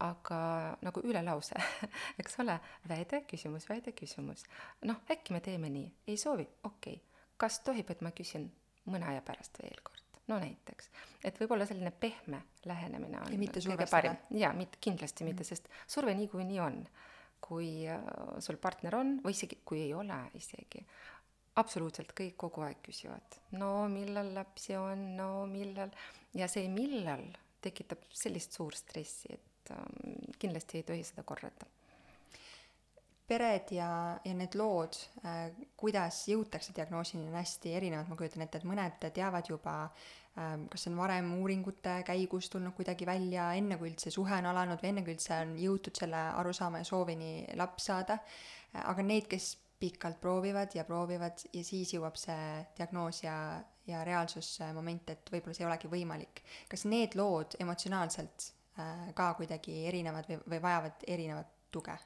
aga 0.00 0.38
nagu 0.82 1.00
ülelause 1.04 1.54
eks 2.20 2.38
ole, 2.40 2.60
väide, 2.88 3.22
küsimus, 3.30 3.68
väide, 3.68 3.92
küsimus. 3.92 4.44
noh, 4.84 5.00
äkki 5.10 5.32
me 5.32 5.40
teeme 5.40 5.70
nii, 5.70 5.92
ei 6.06 6.16
soovi, 6.16 6.48
okei 6.62 6.94
okay.. 6.94 7.24
kas 7.36 7.60
tohib, 7.60 7.90
et 7.90 8.00
ma 8.00 8.10
küsin 8.10 8.50
mõne 8.86 9.08
aja 9.12 9.22
pärast 9.22 9.62
veel 9.62 9.80
kord? 9.82 9.97
No 10.28 10.38
näiteks, 10.42 10.90
et 11.24 11.38
võib-olla 11.40 11.66
selline 11.68 11.90
pehme 11.90 12.42
lähenemine 12.68 13.20
on 13.20 13.32
ja 13.32 13.38
mitte 13.40 13.60
survestada. 13.64 14.14
jaa, 14.30 14.52
mitte, 14.56 14.80
kindlasti 14.84 15.26
mitte 15.28 15.44
mm., 15.44 15.48
sest 15.48 15.68
surve 15.86 16.14
niikuinii 16.18 16.60
on. 16.64 16.82
kui 17.40 17.86
äh, 17.86 18.02
sul 18.42 18.56
partner 18.58 18.96
on 18.98 19.12
või 19.22 19.30
isegi 19.30 19.60
kui 19.64 19.84
ei 19.84 19.92
ole 19.94 20.16
isegi, 20.34 20.80
absoluutselt 21.60 22.10
kõik 22.18 22.34
kogu 22.36 22.64
aeg 22.66 22.80
küsivad, 22.82 23.38
no 23.54 23.86
millal 23.92 24.32
lapsi 24.34 24.74
on, 24.74 25.04
no 25.16 25.46
millal, 25.46 25.92
ja 26.34 26.48
see 26.50 26.66
millal 26.72 27.22
tekitab 27.62 28.02
sellist 28.14 28.58
suurt 28.58 28.78
stressi, 28.78 29.30
et 29.34 29.72
ähm, 29.74 30.18
kindlasti 30.38 30.80
ei 30.80 30.86
tohi 30.90 31.04
seda 31.06 31.22
korrata. 31.26 31.66
Pered 33.28 33.72
ja, 33.76 33.90
ja 34.24 34.34
need 34.36 34.56
lood, 34.56 34.96
kuidas 35.76 36.22
jõutakse 36.30 36.72
diagnoosini, 36.76 37.28
on 37.28 37.36
hästi 37.36 37.74
erinevad, 37.76 38.08
ma 38.08 38.16
kujutan 38.16 38.44
ette, 38.44 38.62
et 38.62 38.68
mõned 38.68 39.04
teavad 39.04 39.50
juba 39.50 39.74
ähm, 39.84 40.64
kas 40.72 40.86
see 40.86 40.92
on 40.94 40.98
varem 41.02 41.30
uuringute 41.36 41.98
käigus 42.08 42.48
tulnud 42.52 42.76
kuidagi 42.78 43.08
välja, 43.08 43.50
enne 43.60 43.76
kui 43.80 43.92
üldse 43.92 44.12
suhe 44.14 44.40
on 44.40 44.48
alanud 44.48 44.80
või 44.80 44.92
enne 44.94 45.04
kui 45.04 45.16
üldse 45.16 45.42
on 45.44 45.56
jõutud 45.60 46.00
selle 46.00 46.24
arusaama 46.40 46.82
ja 46.82 46.88
soovini 46.88 47.32
laps 47.60 47.90
saada, 47.90 48.18
aga 48.84 49.04
neid, 49.04 49.28
kes 49.28 49.56
pikalt 49.78 50.20
proovivad 50.20 50.74
ja 50.74 50.84
proovivad 50.84 51.44
ja 51.52 51.64
siis 51.64 51.92
jõuab 51.94 52.16
see 52.18 52.64
diagnoos 52.76 53.22
ja, 53.22 53.36
ja 53.86 54.02
reaalsusmoment, 54.08 55.12
et 55.14 55.32
võib-olla 55.32 55.54
see 55.54 55.64
ei 55.66 55.70
olegi 55.70 55.90
võimalik. 55.92 56.42
kas 56.68 56.88
need 56.90 57.14
lood 57.18 57.60
emotsionaalselt 57.60 58.52
äh, 58.80 59.08
ka 59.14 59.34
kuidagi 59.38 59.84
erinevad 59.86 60.30
või, 60.30 60.40
või 60.54 60.62
vajavad 60.64 61.04
erinevat 61.06 61.58
tuge? 61.70 61.98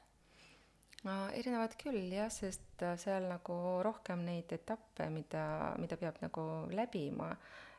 No 1.07 1.17
erinevad 1.35 1.75
küll 1.79 2.11
jah, 2.13 2.31
sest 2.31 2.83
äh, 2.85 2.95
seal 3.01 3.27
nagu 3.29 3.57
rohkem 3.85 4.25
neid 4.27 4.51
etappe, 4.55 5.09
mida, 5.13 5.45
mida 5.81 5.99
peab 5.99 6.19
nagu 6.23 6.47
läbima, 6.71 7.29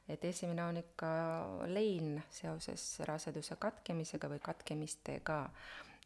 et 0.09 0.25
esimene 0.29 0.65
on 0.69 0.81
ikka 0.83 1.13
lein 1.73 2.19
seoses 2.31 2.87
raseduse 3.09 3.57
katkemisega 3.61 4.29
või 4.33 4.43
katkemistega, 4.45 5.39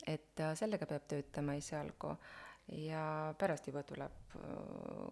et 0.07 0.45
äh, 0.45 0.53
sellega 0.59 0.87
peab 0.87 1.09
töötama 1.11 1.59
esialgu. 1.59 2.17
Ja 2.69 3.33
pärast 3.41 3.65
juba 3.65 3.81
tuleb 3.89 4.35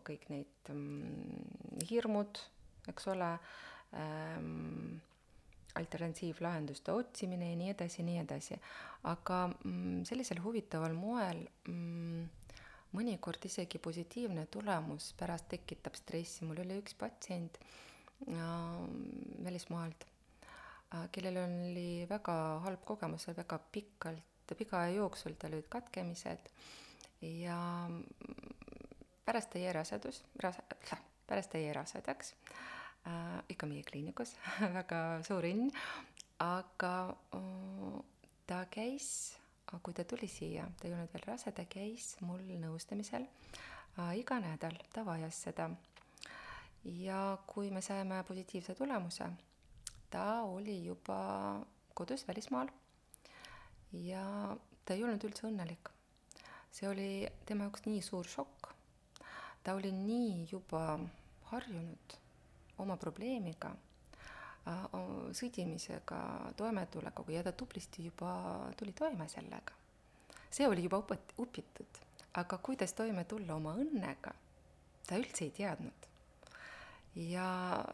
kõik 0.04 0.26
need 0.28 0.68
mm, 0.68 1.86
hirmud 1.88 2.36
eks 2.90 3.08
ole. 3.12 3.30
Ähm,, 3.94 5.00
alternatiivlahenduste 5.76 6.92
otsimine 6.92 7.50
ja 7.50 7.56
nii 7.56 7.70
edasi 7.74 8.00
ja 8.00 8.06
nii 8.06 8.18
edasi. 8.22 8.58
aga 9.04 9.38
mm, 9.48 10.02
sellisel 10.08 10.40
huvitaval 10.42 10.94
moel 10.96 11.44
mm, 11.68 12.26
mõnikord 12.96 13.44
isegi 13.48 13.78
positiivne 13.82 14.46
tulemus 14.50 15.12
pärast 15.18 15.48
tekitab 15.52 15.98
stressi, 15.98 16.44
mul 16.48 16.62
oli 16.64 16.78
üks 16.80 16.96
patsient 16.98 17.58
äh, 17.60 18.38
välismaalt 19.44 20.06
äh,, 20.06 21.08
kellel 21.12 21.42
oli 21.44 22.06
väga 22.08 22.36
halb 22.66 22.84
kogemus, 22.88 23.28
väga 23.36 23.60
pikalt, 23.72 24.54
pika 24.56 24.84
aja 24.84 25.00
jooksul 25.00 25.34
tal 25.38 25.56
olid 25.58 25.68
katkemised 25.68 26.50
ja 27.20 27.58
pärast 29.26 29.54
jäi 29.58 29.72
rasedus, 29.74 30.22
rase-, 30.42 31.02
pärast 31.26 31.54
jäi 31.54 31.72
rasedaks 31.74 32.34
äh,, 32.34 32.75
ikka 33.48 33.66
meie 33.70 33.84
kliinikus 33.86 34.34
väga 34.78 35.00
suur 35.26 35.46
õnn, 35.46 35.70
aga 36.42 36.92
äh, 37.36 37.98
ta 38.46 38.64
käis, 38.70 39.08
kui 39.82 39.94
ta 39.94 40.04
tuli 40.04 40.28
siia, 40.30 40.66
ta 40.78 40.88
ei 40.88 40.94
olnud 40.94 41.12
veel 41.14 41.26
rase, 41.26 41.52
ta 41.54 41.66
käis 41.70 42.14
mul 42.26 42.42
nõustamisel 42.62 43.26
äh, 43.26 44.12
iga 44.20 44.40
nädal, 44.42 44.76
ta 44.92 45.06
vajas 45.06 45.42
seda. 45.48 45.70
ja 46.84 47.38
kui 47.46 47.70
me 47.70 47.82
saime 47.82 48.22
positiivse 48.26 48.74
tulemuse, 48.74 49.30
ta 50.10 50.42
oli 50.42 50.84
juba 50.84 51.62
kodus 51.94 52.26
välismaal 52.28 52.70
ja 53.92 54.56
ta 54.84 54.94
ei 54.94 55.04
olnud 55.04 55.24
üldse 55.24 55.48
õnnelik. 55.48 55.90
see 56.70 56.88
oli 56.88 57.26
tema 57.46 57.64
jaoks 57.64 57.86
nii 57.86 58.02
suur 58.02 58.28
šokk. 58.28 58.70
ta 59.62 59.74
oli 59.74 59.92
nii 59.92 60.46
juba 60.52 60.98
harjunud 61.50 62.25
oma 62.82 62.96
probleemiga, 63.00 63.70
äh, 64.68 64.96
sõdimisega, 65.36 66.20
toimetulekuga 66.56 67.36
ja 67.38 67.44
ta 67.46 67.52
tublisti 67.52 68.08
juba 68.10 68.32
tuli 68.76 68.92
toime 68.92 69.28
sellega. 69.28 69.72
see 70.50 70.68
oli 70.68 70.82
juba 70.86 71.00
õpet-, 71.02 71.34
õpitud, 71.42 72.02
aga 72.40 72.58
kuidas 72.58 72.92
toime 72.96 73.24
tulla 73.24 73.54
oma 73.54 73.74
õnnega, 73.76 74.32
ta 75.06 75.18
üldse 75.18 75.44
ei 75.44 75.50
teadnud. 75.50 76.10
ja 77.16 77.84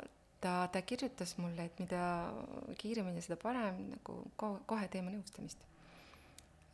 ta, 0.41 0.69
ta 0.73 0.83
kirjutas 0.83 1.37
mulle, 1.39 1.65
et 1.65 1.79
mida 1.81 2.33
kiiremini, 2.79 3.23
seda 3.23 3.39
parem, 3.41 3.79
nagu 3.95 4.19
ko-, 4.37 4.59
kohe 4.67 4.89
teeme 4.93 5.15
nõustamist. 5.15 5.63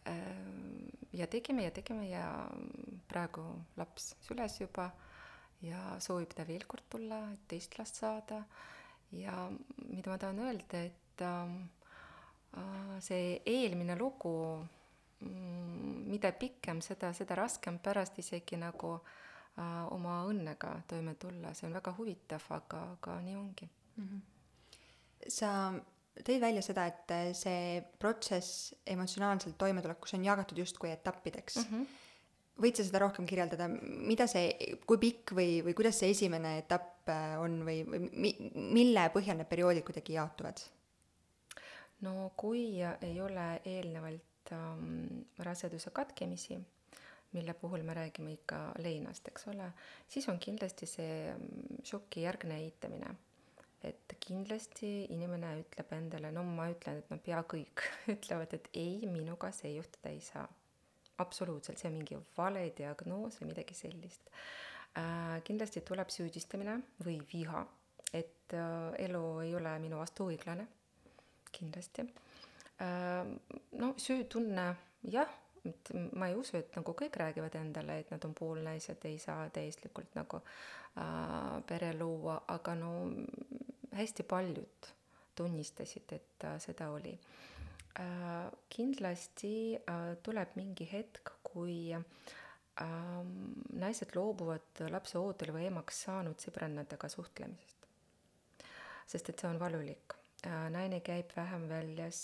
Äh, 0.09 0.88
ja 1.12 1.27
tegime 1.27 1.67
ja 1.67 1.75
tegime 1.75 2.09
ja 2.09 2.25
praegu 3.09 3.45
laps 3.77 4.15
süles 4.27 4.61
juba 4.61 4.91
ja 5.66 5.97
soovib 6.02 6.34
ta 6.36 6.47
veel 6.47 6.64
kord 6.68 6.86
tulla, 6.90 7.21
et 7.32 7.47
teist 7.50 7.78
last 7.78 7.99
saada. 8.02 8.42
ja 9.12 9.49
mida 9.88 10.10
ma 10.10 10.18
tahan 10.21 10.38
öelda, 10.44 10.82
et 10.84 11.23
äh, 11.25 12.99
see 13.00 13.38
eelmine 13.47 13.97
lugu 13.97 14.34
mm,, 15.21 16.04
mida 16.10 16.32
pikem, 16.32 16.82
seda, 16.84 17.12
seda 17.16 17.38
raskem 17.38 17.78
pärast 17.80 18.18
isegi 18.21 18.58
nagu 18.60 18.99
äh, 18.99 19.86
oma 19.94 20.21
õnnega 20.28 20.75
toime 20.86 21.14
tulla, 21.14 21.54
see 21.54 21.71
on 21.71 21.78
väga 21.80 21.94
huvitav, 21.97 22.50
aga, 22.58 22.82
aga 22.99 23.21
nii 23.25 23.36
ongi 23.36 23.68
mm. 23.68 24.04
-hmm. 24.04 24.21
sa 25.28 25.73
tõid 26.18 26.40
välja 26.42 26.62
seda, 26.62 26.84
et 26.86 27.16
see 27.38 27.80
protsess 27.99 28.75
emotsionaalselt 28.86 29.56
toimetulekuks 29.58 30.14
on 30.14 30.25
jagatud 30.25 30.58
justkui 30.58 30.90
etappideks 30.90 31.56
mm. 31.56 31.73
-hmm 31.73 32.04
võid 32.58 32.78
sa 32.78 32.86
seda 32.86 33.02
rohkem 33.02 33.26
kirjeldada, 33.28 33.68
mida 33.71 34.26
see, 34.30 34.50
kui 34.86 34.99
pikk 35.02 35.34
või, 35.36 35.60
või 35.66 35.75
kuidas 35.78 36.00
see 36.02 36.12
esimene 36.14 36.56
etapp 36.62 37.10
äh, 37.12 37.36
on 37.42 37.60
või, 37.66 37.82
või 37.86 38.08
mi-, 38.08 38.34
mille 38.54 39.06
põhjal 39.14 39.38
need 39.40 39.50
perioodid 39.50 39.86
kuidagi 39.86 40.18
jaotuvad? 40.18 40.64
no 42.06 42.32
kui 42.38 42.78
ei 42.78 43.16
ole 43.21 43.47
eelnevalt 43.66 44.52
ähm, 44.54 45.25
raseduse 45.42 45.90
katkemisi, 45.94 46.58
mille 47.34 47.54
puhul 47.58 47.82
me 47.82 47.97
räägime 47.99 48.36
ikka 48.36 48.60
leinast, 48.84 49.26
eks 49.28 49.49
ole, 49.50 49.73
siis 50.08 50.28
on 50.30 50.38
kindlasti 50.38 50.86
see 50.86 51.16
ähm, 51.32 51.49
šokijärgne 51.86 52.60
eitamine. 52.66 53.16
et 53.86 54.14
kindlasti 54.18 54.88
inimene 55.14 55.52
ütleb 55.60 55.92
endale, 55.94 56.32
no 56.34 56.42
ma 56.42 56.64
ütlen, 56.73 56.97
et 56.99 57.10
no 57.12 57.18
pea 57.23 57.44
kõik 57.47 57.84
ütlevad, 58.14 58.54
et 58.58 58.71
ei, 58.75 59.06
minuga 59.06 59.52
see 59.54 59.76
juhtuda 59.76 60.10
ei 60.10 60.23
saa 60.23 60.49
absoluutselt, 61.19 61.78
see 61.78 61.91
on 61.91 61.99
mingi 61.99 62.19
vale 62.37 62.69
diagnoos 62.76 63.41
või 63.41 63.52
midagi 63.52 63.76
sellist 63.76 64.31
äh,. 64.99 65.39
kindlasti 65.47 65.83
tuleb 65.87 66.13
süüdistamine 66.15 66.78
või 67.04 67.19
viha, 67.33 67.65
et 68.13 68.54
äh, 68.57 68.95
elu 69.09 69.25
ei 69.45 69.54
ole 69.59 69.75
minu 69.83 70.00
vastu 70.00 70.28
õiglane, 70.33 70.67
kindlasti 71.52 72.07
äh,. 72.85 73.33
no 73.83 73.93
süütunne, 73.99 74.69
jah, 75.11 75.35
et 75.67 75.93
ma 76.15 76.31
ei 76.31 76.39
usu, 76.39 76.57
et 76.61 76.76
nagu 76.78 76.95
kõik 76.97 77.19
räägivad 77.21 77.59
endale, 77.61 78.00
et 78.02 78.15
nad 78.15 78.25
on 78.25 78.35
poolnaised, 78.39 79.04
ei 79.11 79.19
saa 79.23 79.49
täielikult 79.54 80.15
nagu 80.19 80.43
äh, 80.43 81.59
pere 81.67 81.93
luua, 81.99 82.41
aga 82.54 82.78
no 82.78 82.93
hästi 83.99 84.25
paljud 84.28 84.95
tunnistasid, 85.39 86.15
et 86.15 86.47
äh, 86.47 86.59
seda 86.63 86.91
oli 86.95 87.15
Äh, 87.15 87.57
kindlasti 88.71 89.75
äh, 89.78 90.13
tuleb 90.23 90.54
mingi 90.58 90.87
hetk, 90.87 91.32
kui 91.43 91.91
ähm, 91.95 93.32
naised 93.75 94.15
loobuvad 94.15 94.84
lapse 94.93 95.19
ootel 95.19 95.50
või 95.56 95.67
emaks 95.71 96.04
saanud 96.06 96.39
sõbrannadega 96.43 97.11
suhtlemisest. 97.11 97.89
sest 99.08 99.30
et 99.32 99.41
see 99.41 99.50
on 99.50 99.58
valulik. 99.58 100.15
Äh, 100.47 100.69
naine 100.71 101.00
käib 101.02 101.32
vähem 101.34 101.67
väljas, 101.71 102.21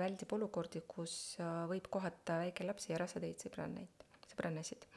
väldib 0.00 0.32
olukordi, 0.34 0.82
kus 0.88 1.36
võib 1.70 1.86
kohata 1.90 2.40
väikelapsi 2.42 2.92
ja 2.92 3.02
rasedaid 3.04 3.38
sõbrannaid, 3.46 4.08
sõbrannasid 4.32 4.88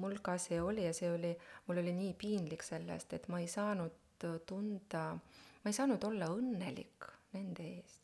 mul 0.00 0.16
ka 0.24 0.32
see 0.42 0.56
oli 0.58 0.88
ja 0.88 0.94
see 0.96 1.10
oli, 1.12 1.30
mul 1.68 1.78
oli 1.78 1.92
nii 1.94 2.14
piinlik 2.18 2.64
sellest, 2.66 3.12
et 3.14 3.28
ma 3.30 3.38
ei 3.38 3.46
saanud 3.52 4.24
tunda, 4.48 5.04
ma 5.14 5.70
ei 5.70 5.76
saanud 5.76 6.02
olla 6.08 6.32
õnnelik 6.34 7.06
nende 7.36 7.68
ees 7.76 8.00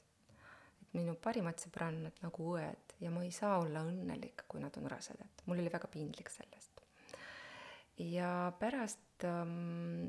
minu 0.96 1.14
parimad 1.22 1.61
sõbrannad 1.62 2.16
nagu 2.24 2.48
õed 2.57 2.96
ja 3.00 3.12
ma 3.14 3.22
ei 3.24 3.31
saa 3.35 3.59
olla 3.62 3.85
õnnelik, 3.87 4.44
kui 4.48 4.62
nad 4.62 4.74
on 4.81 4.88
rasedad. 4.90 5.44
mul 5.46 5.62
oli 5.62 5.72
väga 5.72 5.88
piinlik 5.88 6.31
sellest. 6.33 6.83
ja 7.98 8.53
pärast 8.59 9.24
ähm, 9.24 10.09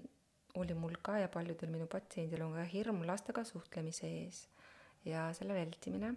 oli 0.56 0.74
mul 0.74 0.98
ka 1.02 1.20
ja 1.20 1.30
paljudel 1.32 1.70
minu 1.70 1.88
patsiendil 1.88 2.42
on 2.46 2.58
ka 2.58 2.66
hirm 2.74 3.04
lastega 3.08 3.44
suhtlemise 3.44 4.08
ees 4.08 4.48
ja 5.06 5.30
selle 5.34 5.54
vältimine, 5.54 6.14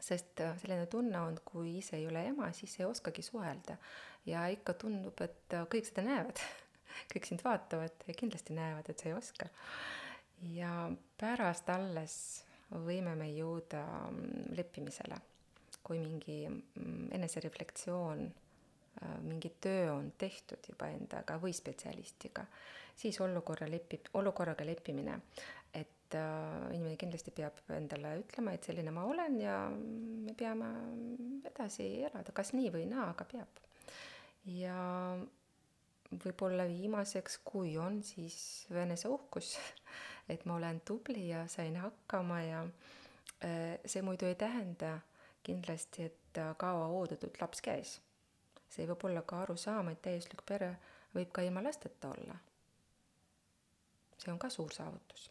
sest 0.00 0.40
äh, 0.40 0.56
selline 0.62 0.86
tunne 0.86 1.20
on, 1.20 1.38
kui 1.44 1.78
ise 1.78 1.96
ei 1.96 2.06
ole 2.06 2.24
ema, 2.30 2.52
siis 2.52 2.80
ei 2.80 2.86
oskagi 2.88 3.22
suhelda 3.22 3.76
ja 4.26 4.46
ikka 4.52 4.74
tundub, 4.80 5.20
et 5.24 5.54
äh, 5.54 5.68
kõik 5.70 5.88
seda 5.90 6.06
näevad 6.08 6.42
kõik 7.12 7.28
sind 7.28 7.44
vaatavad 7.44 8.04
ja 8.08 8.16
kindlasti 8.16 8.56
näevad, 8.56 8.88
et 8.88 8.98
sa 8.98 9.10
ei 9.10 9.16
oska. 9.16 9.48
ja 10.54 10.90
pärast 11.20 11.68
alles 11.70 12.14
võime 12.70 13.14
me 13.16 13.30
jõuda 13.32 13.82
mm, 14.10 14.50
leppimisele, 14.58 15.20
kui 15.82 16.00
mingi 16.02 16.42
mm, 16.48 17.08
enesereflektsioon, 17.16 18.24
äh, 19.02 19.14
mingi 19.24 19.52
töö 19.60 19.92
on 19.94 20.12
tehtud 20.18 20.68
juba 20.72 20.90
endaga 20.92 21.38
või 21.40 21.54
spetsialistiga, 21.56 22.44
siis 22.98 23.20
olukorra 23.24 23.68
lepib, 23.70 24.10
olukorraga 24.20 24.66
leppimine, 24.68 25.16
et 25.72 26.18
äh, 26.18 26.68
inimene 26.74 26.98
kindlasti 27.00 27.32
peab 27.36 27.62
endale 27.76 28.18
ütlema, 28.20 28.52
et 28.52 28.68
selline 28.68 28.92
ma 28.94 29.06
olen 29.08 29.40
ja 29.40 29.56
me 29.72 30.36
peame 30.36 30.68
edasi 31.48 31.88
elada, 32.10 32.36
kas 32.36 32.52
nii 32.56 32.72
või 32.74 32.84
naa, 32.90 33.10
aga 33.14 33.28
peab. 33.32 33.64
ja 34.48 34.76
võib-olla 36.08 36.64
viimaseks, 36.68 37.40
kui 37.44 37.74
on, 37.80 38.00
siis 38.04 38.66
eneseuhkus, 38.72 39.56
et 40.28 40.44
ma 40.44 40.56
olen 40.56 40.80
tubli 40.80 41.28
ja 41.28 41.46
sain 41.48 41.76
hakkama 41.76 42.40
ja 42.42 42.62
äh, 43.44 43.78
see 43.86 44.02
muidu 44.02 44.26
ei 44.26 44.34
tähenda 44.34 44.98
kindlasti, 45.42 46.04
et 46.04 46.40
kaua 46.56 46.86
oodatud 46.86 47.40
laps 47.40 47.62
käis. 47.64 48.00
see 48.68 48.84
võib 48.86 49.04
olla 49.08 49.22
ka 49.24 49.40
arusaam, 49.42 49.88
et 49.88 50.02
täiuslik 50.04 50.42
pere 50.46 50.74
võib 51.14 51.30
ka 51.32 51.42
ilma 51.42 51.62
lasteta 51.64 52.10
olla. 52.12 52.36
see 54.18 54.32
on 54.32 54.38
ka 54.38 54.50
suur 54.50 54.72
saavutus 54.74 55.30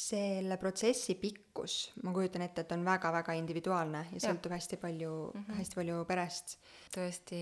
selle 0.00 0.56
protsessi 0.56 1.16
pikkus, 1.18 1.90
ma 2.02 2.12
kujutan 2.14 2.44
ette, 2.44 2.62
et 2.62 2.72
on 2.72 2.84
väga-väga 2.86 3.34
individuaalne 3.40 4.04
ja 4.12 4.20
sõltub 4.22 4.52
hästi 4.54 4.76
palju 4.78 5.14
mm, 5.34 5.44
-hmm. 5.44 5.56
hästi 5.58 5.78
palju 5.80 6.04
perest. 6.06 6.58
tõesti, 6.94 7.40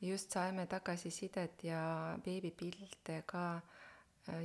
just 0.00 0.30
saime 0.30 0.66
tagasisidet 0.66 1.64
ja 1.64 1.80
beebipilte 2.24 3.22
ka 3.26 3.44
äh, 3.56 3.79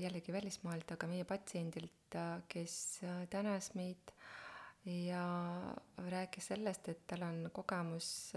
jällegi 0.01 0.33
välismaalt, 0.33 0.91
aga 0.91 1.07
meie 1.07 1.25
patsiendilt, 1.27 2.15
äh, 2.15 2.39
kes 2.49 3.03
äh, 3.03 3.27
tänas 3.29 3.73
meid 3.75 4.13
ja 4.85 5.25
rääkis 6.09 6.47
sellest, 6.51 6.89
et 6.89 7.07
tal 7.07 7.23
on 7.25 7.49
kogemus 7.53 8.33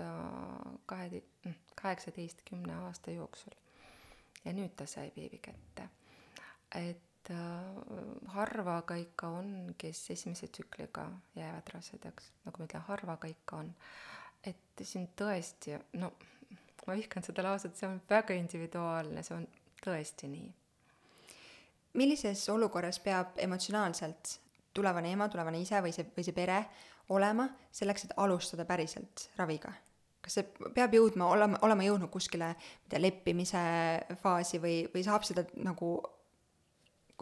kahe, 0.87 1.23
mm, 1.45 1.55
kaheksateistkümne 1.83 2.75
aasta 2.75 3.11
jooksul. 3.11 3.53
ja 4.45 4.53
nüüd 4.55 4.73
ta 4.77 4.87
sai 4.87 5.11
beebi 5.11 5.39
kätte. 5.39 5.89
et 6.75 7.31
äh, 7.31 8.27
harva 8.27 8.83
ka 8.83 8.95
ikka 8.95 9.29
on, 9.29 9.75
kes 9.79 10.11
esimese 10.11 10.49
tsükliga 10.49 11.11
jäävad 11.37 11.75
rasedaks, 11.75 12.33
nagu 12.45 12.63
ma 12.63 12.67
ütlen, 12.71 12.83
harva 12.89 13.17
ka 13.17 13.29
ikka 13.29 13.57
on. 13.57 13.75
et 14.45 14.83
siin 14.83 15.09
tõesti, 15.17 15.77
no 15.93 16.13
ma 16.87 16.97
vihkan 16.97 17.23
seda 17.23 17.45
lauset, 17.45 17.77
see 17.77 17.89
on 17.89 18.01
väga 18.11 18.35
individuaalne, 18.39 19.23
see 19.23 19.37
on 19.37 19.47
tõesti 19.85 20.31
nii. 20.33 20.49
Millises 21.95 22.45
olukorras 22.53 23.01
peab 23.01 23.39
emotsionaalselt 23.39 24.39
tulevane 24.75 25.13
ema, 25.13 25.29
tulevane 25.29 25.61
isa 25.61 25.83
või 25.83 25.93
see, 25.95 26.07
või 26.17 26.27
see 26.27 26.37
pere 26.37 26.63
olema 27.15 27.49
selleks, 27.73 28.05
et 28.05 28.17
alustada 28.17 28.67
päriselt 28.69 29.29
raviga? 29.39 29.73
kas 30.29 30.35
see 30.35 30.71
peab 30.75 30.93
jõudma, 30.93 31.29
olema, 31.31 31.59
olema 31.65 31.85
jõudnud 31.87 32.11
kuskile, 32.13 32.51
ma 32.53 32.85
ei 32.85 32.91
tea, 32.91 33.01
leppimise 33.01 33.61
faasi 34.21 34.59
või, 34.61 34.81
või 34.93 35.05
saab 35.07 35.25
seda 35.25 35.47
nagu 35.63 35.93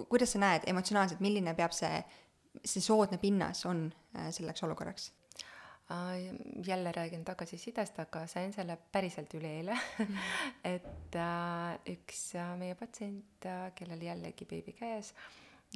kuidas 0.05 0.33
sa 0.35 0.41
näed 0.43 0.67
emotsionaalselt, 0.69 1.21
milline 1.25 1.55
peab 1.57 1.75
see, 1.77 2.01
see 2.65 2.83
soodne 2.85 3.21
pinnas 3.23 3.65
on 3.69 3.87
äh, 4.17 4.29
selleks 4.35 4.65
olukorraks? 4.67 5.11
Jälle 6.67 6.93
räägin 6.93 7.25
tagasisidest, 7.25 7.99
aga 8.03 8.27
sain 8.27 8.53
selle 8.53 8.75
päriselt 8.93 9.35
üleeile 9.39 9.77
et 10.75 11.15
äh, 11.15 11.77
üks 11.93 12.23
äh, 12.35 12.57
meie 12.59 12.75
patsient 12.75 13.47
äh,, 13.47 13.69
kellel 13.75 14.03
jällegi 14.03 14.49
beebi 14.51 14.75
käes 14.75 15.13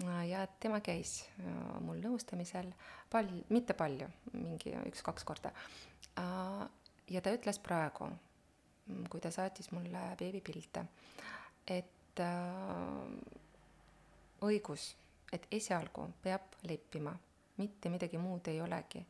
äh, 0.03 0.25
ja 0.29 0.46
tema 0.61 0.81
käis 0.81 1.29
äh, 1.38 1.79
mul 1.87 2.03
nõustamisel 2.03 2.73
pal-, 3.12 3.31
mitte 3.55 3.77
palju, 3.79 4.09
mingi 4.33 4.75
üks-kaks 4.90 5.25
korda 5.25 5.55
äh,. 6.18 6.66
ja 7.11 7.23
ta 7.23 7.31
ütles 7.35 7.62
praegu, 7.62 8.11
kui 9.11 9.20
ta 9.23 9.31
saatis 9.31 9.70
mulle 9.70 10.03
beebipilte, 10.18 10.85
et 11.70 12.23
äh, 12.25 13.38
õigus, 14.46 14.94
et 15.33 15.46
esialgu 15.53 16.09
peab 16.23 16.57
leppima, 16.66 17.12
mitte 17.61 17.92
midagi 17.92 18.18
muud 18.18 18.49
ei 18.51 18.61
olegi. 18.64 19.05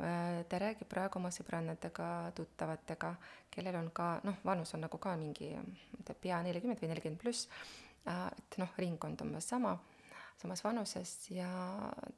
Äh, 0.00 0.44
ta 0.48 0.58
räägib 0.58 0.88
praegu 0.88 1.18
oma 1.20 1.28
sõbrannadega, 1.30 2.06
tuttavatega, 2.34 3.10
kellel 3.52 3.76
on 3.76 3.90
ka 3.92 4.06
noh, 4.24 4.38
vanus 4.44 4.72
on 4.74 4.80
nagu 4.86 4.98
ka 4.98 5.12
mingi, 5.20 5.50
pea 6.22 6.38
nelikümmend 6.42 6.80
või 6.80 6.88
nelikümmend 6.94 7.20
pluss, 7.20 7.48
äh, 8.08 8.24
et 8.32 8.56
noh, 8.62 8.72
ringkond 8.80 9.20
umbes 9.22 9.50
sama, 9.52 9.74
samas 10.40 10.64
vanuses 10.64 11.12
ja 11.30 11.50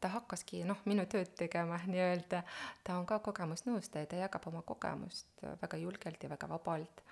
ta 0.00 0.12
hakkaski 0.14 0.62
noh, 0.70 0.84
minu 0.86 1.04
tööd 1.10 1.34
tegema 1.36 1.80
nii-öelda, 1.90 2.44
ta 2.86 3.00
on 3.00 3.10
ka 3.10 3.18
kogemusnõustaja, 3.26 4.06
ta 4.06 4.22
jagab 4.22 4.46
oma 4.52 4.62
kogemust 4.62 5.44
väga 5.60 5.82
julgelt 5.82 6.22
ja 6.22 6.30
väga 6.30 6.52
vabalt. 6.54 7.04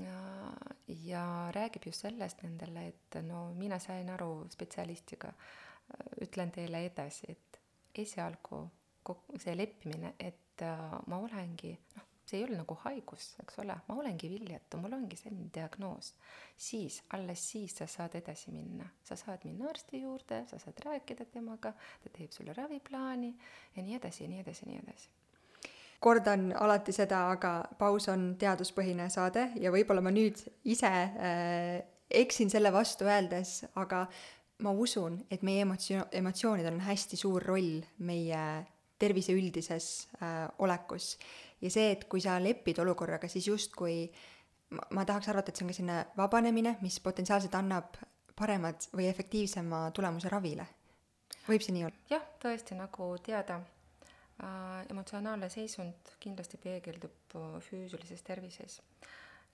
Ja, 0.00 0.18
ja 1.04 1.22
räägib 1.52 1.86
just 1.90 2.06
sellest 2.06 2.42
nendele, 2.42 2.88
et 2.88 3.22
no 3.26 3.50
mina 3.56 3.78
sain 3.82 4.08
aru 4.12 4.46
spetsialistiga, 4.52 5.32
ütlen 6.22 6.52
teile 6.54 6.84
edasi, 6.88 7.32
et 7.32 7.60
esialgu 8.00 8.64
see 9.38 9.56
leppimine, 9.56 10.14
et 10.18 10.62
äh, 10.62 10.96
ma 11.06 11.18
olengi, 11.18 11.72
noh, 11.96 12.06
see 12.24 12.38
ei 12.38 12.46
ole 12.46 12.60
nagu 12.60 12.76
haigus, 12.84 13.32
eks 13.42 13.58
ole, 13.62 13.74
ma 13.88 13.96
olengi 13.98 14.30
viljatu, 14.30 14.78
mul 14.78 14.94
ongi 14.94 15.18
selline 15.18 15.48
diagnoos, 15.54 16.12
siis, 16.56 17.00
alles 17.16 17.42
siis 17.52 17.74
sa 17.80 17.88
saad 17.90 18.14
edasi 18.20 18.52
minna. 18.54 18.86
sa 19.02 19.16
saad 19.18 19.46
minna 19.48 19.70
arsti 19.70 20.02
juurde, 20.04 20.44
sa 20.46 20.58
saad 20.62 20.78
rääkida 20.84 21.26
temaga, 21.32 21.72
ta 21.72 22.12
teeb 22.12 22.32
sulle 22.32 22.54
raviplaani 22.56 23.32
ja 23.76 23.82
nii 23.82 23.96
edasi 23.98 24.24
ja 24.24 24.34
nii 24.34 24.44
edasi 24.44 24.66
ja 24.66 24.72
nii 24.72 24.84
edasi 24.84 25.16
kordan 26.00 26.54
alati 26.56 26.94
seda, 26.96 27.26
aga 27.34 27.50
paus 27.78 28.06
on 28.08 28.34
teaduspõhine 28.40 29.10
saade 29.12 29.50
ja 29.60 29.72
võib-olla 29.72 30.00
ma 30.00 30.12
nüüd 30.14 30.38
ise 30.64 30.88
äh, 30.88 31.82
eksin 32.10 32.50
selle 32.50 32.72
vastu 32.72 33.04
öeldes, 33.04 33.60
aga 33.78 34.06
ma 34.64 34.72
usun, 34.72 35.20
et 35.32 35.44
meie 35.46 35.64
emotsio-, 35.64 36.06
emotsioonidel 36.12 36.76
on 36.76 36.84
hästi 36.84 37.18
suur 37.20 37.44
roll 37.44 37.80
meie 38.06 38.42
tervise 39.00 39.34
üldises 39.36 40.08
äh, 40.20 40.44
olekus. 40.58 41.16
ja 41.60 41.70
see, 41.70 41.90
et 41.96 42.06
kui 42.08 42.20
sa 42.20 42.38
lepid 42.42 42.78
olukorraga, 42.78 43.28
siis 43.28 43.48
justkui 43.48 44.04
ma, 44.76 44.86
ma 44.96 45.04
tahaks 45.08 45.28
arvata, 45.32 45.50
et 45.50 45.56
see 45.56 45.66
on 45.66 45.72
ka 45.72 45.78
selline 45.80 45.98
vabanemine, 46.16 46.76
mis 46.84 47.00
potentsiaalselt 47.00 47.56
annab 47.58 47.98
paremad 48.36 48.86
või 48.94 49.10
efektiivsema 49.10 49.90
tulemuse 49.96 50.30
ravile. 50.32 50.68
võib 51.48 51.66
see 51.66 51.76
nii 51.76 51.84
olla? 51.88 52.06
jah, 52.12 52.24
tõesti, 52.42 52.78
nagu 52.78 53.12
teada 53.24 53.60
Äh, 54.40 54.86
emotsionaalne 54.88 55.50
seisund 55.52 56.14
kindlasti 56.22 56.56
peegeldub 56.62 57.34
äh, 57.36 57.58
füüsilises 57.60 58.22
tervises 58.24 58.78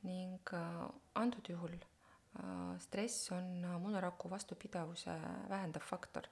ning 0.06 0.52
äh, 0.54 0.82
antud 1.18 1.48
juhul 1.50 1.74
stress 2.85 3.30
on 3.32 3.46
munaraku 3.80 4.28
vastupidavuse 4.28 5.14
vähendav 5.48 5.80
faktor. 5.88 6.26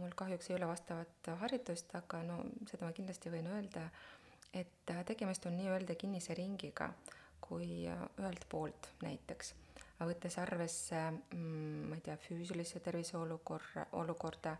Mul 0.00 0.12
kahjuks 0.16 0.50
ei 0.50 0.56
ole 0.56 0.68
vastavat 0.68 1.30
haridust, 1.40 1.94
aga 1.96 2.22
no 2.26 2.42
seda 2.68 2.86
ma 2.86 2.92
kindlasti 2.96 3.32
võin 3.32 3.48
öelda, 3.50 3.86
et 4.54 4.92
tegemist 5.06 5.46
on 5.46 5.56
nii-öelda 5.56 5.96
kinnise 5.98 6.34
ringiga, 6.34 6.90
kui 7.40 7.86
ühelt 7.88 8.44
poolt 8.50 8.90
näiteks, 9.02 9.54
võttes 10.06 10.36
arvesse, 10.40 11.00
mm, 11.10 11.88
ma 11.90 11.98
ei 11.98 12.04
tea, 12.04 12.16
füüsilise 12.20 12.80
tervise 12.84 13.18
olukorra, 13.18 13.86
olukorda, 13.98 14.56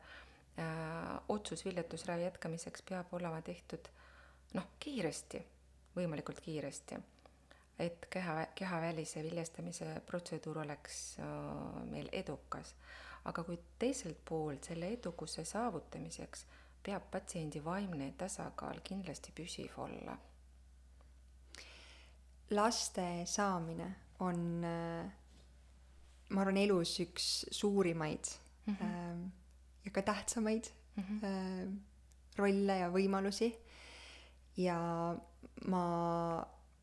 äh, 0.59 1.15
otsus 1.29 1.65
viljatusravi 1.65 2.27
jätkamiseks 2.27 2.83
peab 2.89 3.15
olema 3.17 3.41
tehtud 3.43 3.89
noh, 4.55 4.67
kiiresti, 4.81 5.41
võimalikult 5.97 6.41
kiiresti, 6.45 6.99
et 7.81 8.07
keha, 8.11 8.47
kehavälise 8.55 9.23
viljastamise 9.25 9.95
protseduur 10.07 10.65
oleks 10.65 11.01
äh, 11.19 11.27
meil 11.91 12.11
edukas. 12.13 12.75
Aga 13.25 13.45
kui 13.45 13.59
teiselt 13.79 14.19
poolt 14.25 14.65
selle 14.65 14.89
edukuse 14.97 15.45
saavutamiseks 15.45 16.47
peab 16.83 17.11
patsiendi 17.11 17.65
vaimne 17.65 18.13
tasakaal 18.19 18.81
kindlasti 18.85 19.33
püsiv 19.37 19.79
olla. 19.79 20.17
laste 22.51 23.27
saamine 23.27 23.91
on 24.21 24.41
ma 26.31 26.41
arvan, 26.41 26.57
elus 26.57 27.01
üks 27.01 27.29
suurimaid 27.51 28.33
mm 28.67 28.75
-hmm 28.75 29.29
ja 29.85 29.91
ka 29.91 30.03
tähtsamaid 30.03 30.65
mm 30.97 31.03
-hmm. 31.03 31.79
rolle 32.37 32.79
ja 32.79 32.91
võimalusi. 32.91 33.55
ja 34.57 34.77
ma, 35.67 35.85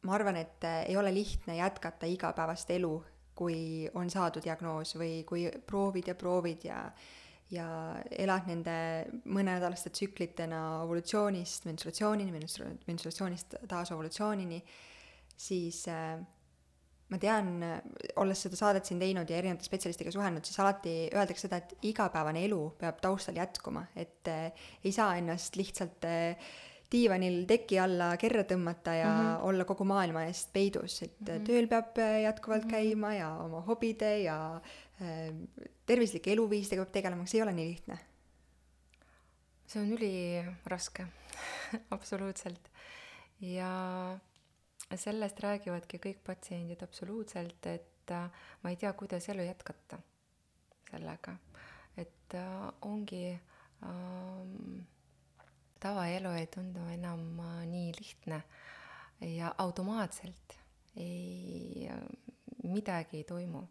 ma 0.02 0.14
arvan, 0.14 0.36
et 0.36 0.64
ei 0.88 0.98
ole 0.98 1.14
lihtne 1.14 1.56
jätkata 1.56 2.06
igapäevast 2.06 2.70
elu, 2.70 3.06
kui 3.38 3.88
on 3.94 4.10
saadud 4.10 4.44
diagnoos 4.44 4.96
või 4.98 5.22
kui 5.28 5.48
proovid 5.68 6.12
ja 6.12 6.18
proovid 6.18 6.68
ja 6.68 6.82
ja 7.48 7.66
elad 8.12 8.48
nende 8.50 8.74
mõnenädalaste 9.24 9.88
tsüklitena 9.96 10.82
evolutsioonist 10.82 11.64
menstruatsioonini, 11.70 12.34
menstruatsioonist 12.90 13.56
taas 13.72 13.94
evolutsioonini, 13.96 14.60
siis 15.40 15.86
äh, 15.88 16.18
ma 17.08 17.20
tean, 17.22 17.62
olles 18.20 18.42
seda 18.44 18.60
saadet 18.60 18.88
siin 18.88 19.00
teinud 19.00 19.30
ja 19.32 19.40
erinevate 19.40 19.68
spetsialistidega 19.68 20.12
suhelnud, 20.16 20.48
siis 20.48 20.60
alati 20.60 20.96
öeldakse 21.08 21.48
seda, 21.48 21.62
et 21.62 21.88
igapäevane 21.88 22.44
elu 22.50 22.62
peab 22.82 23.00
taustal 23.04 23.40
jätkuma, 23.40 23.86
et 23.96 24.28
äh, 24.32 24.68
ei 24.84 24.92
saa 24.96 25.14
ennast 25.20 25.56
lihtsalt 25.60 26.08
äh, 26.08 26.50
diivanil 26.92 27.42
teki 27.48 27.80
alla 27.84 28.12
kerra 28.20 28.44
tõmmata 28.48 28.94
ja 28.96 29.08
mm 29.10 29.24
-hmm. 29.24 29.48
olla 29.50 29.66
kogu 29.66 29.84
maailma 29.84 30.24
eest 30.26 30.54
peidus, 30.54 31.02
et 31.02 31.20
mm 31.20 31.28
-hmm. 31.28 31.46
tööl 31.48 31.68
peab 31.68 31.98
jätkuvalt 32.24 32.64
mm 32.64 32.70
-hmm. 32.70 32.72
käima 32.72 33.14
ja 33.14 33.34
oma 33.44 33.62
hobide 33.62 34.20
ja 34.20 34.62
äh, 35.02 35.34
tervislike 35.86 36.32
eluviisidega 36.32 36.86
peab 36.86 36.94
tegelema, 36.94 37.26
see 37.26 37.38
ei 37.40 37.44
ole 37.44 37.54
nii 37.54 37.68
lihtne. 37.68 38.00
see 39.68 39.82
on 39.82 39.92
üliraske 39.92 41.08
absoluutselt. 41.96 42.70
ja 43.42 44.18
sellest 44.96 45.40
räägivadki 45.40 45.98
kõik 45.98 46.20
patsiendid 46.24 46.84
absoluutselt, 46.84 47.66
et 47.66 48.12
äh, 48.12 48.32
ma 48.64 48.70
ei 48.70 48.76
tea, 48.76 48.94
kuidas 48.94 49.30
elu 49.30 49.44
jätkata 49.44 50.00
sellega. 50.92 51.36
et 51.98 52.34
äh, 52.34 52.74
ongi 52.82 53.40
ähm, 53.84 54.80
tavaelu 55.80 56.34
ei 56.40 56.48
tundu 56.48 56.84
enam 56.94 57.40
äh, 57.40 57.62
nii 57.70 57.92
lihtne 58.00 58.42
ja 59.22 59.54
automaatselt 59.58 60.58
ei, 60.96 61.90
midagi 62.64 63.18
ei 63.18 63.24
toimu. 63.24 63.68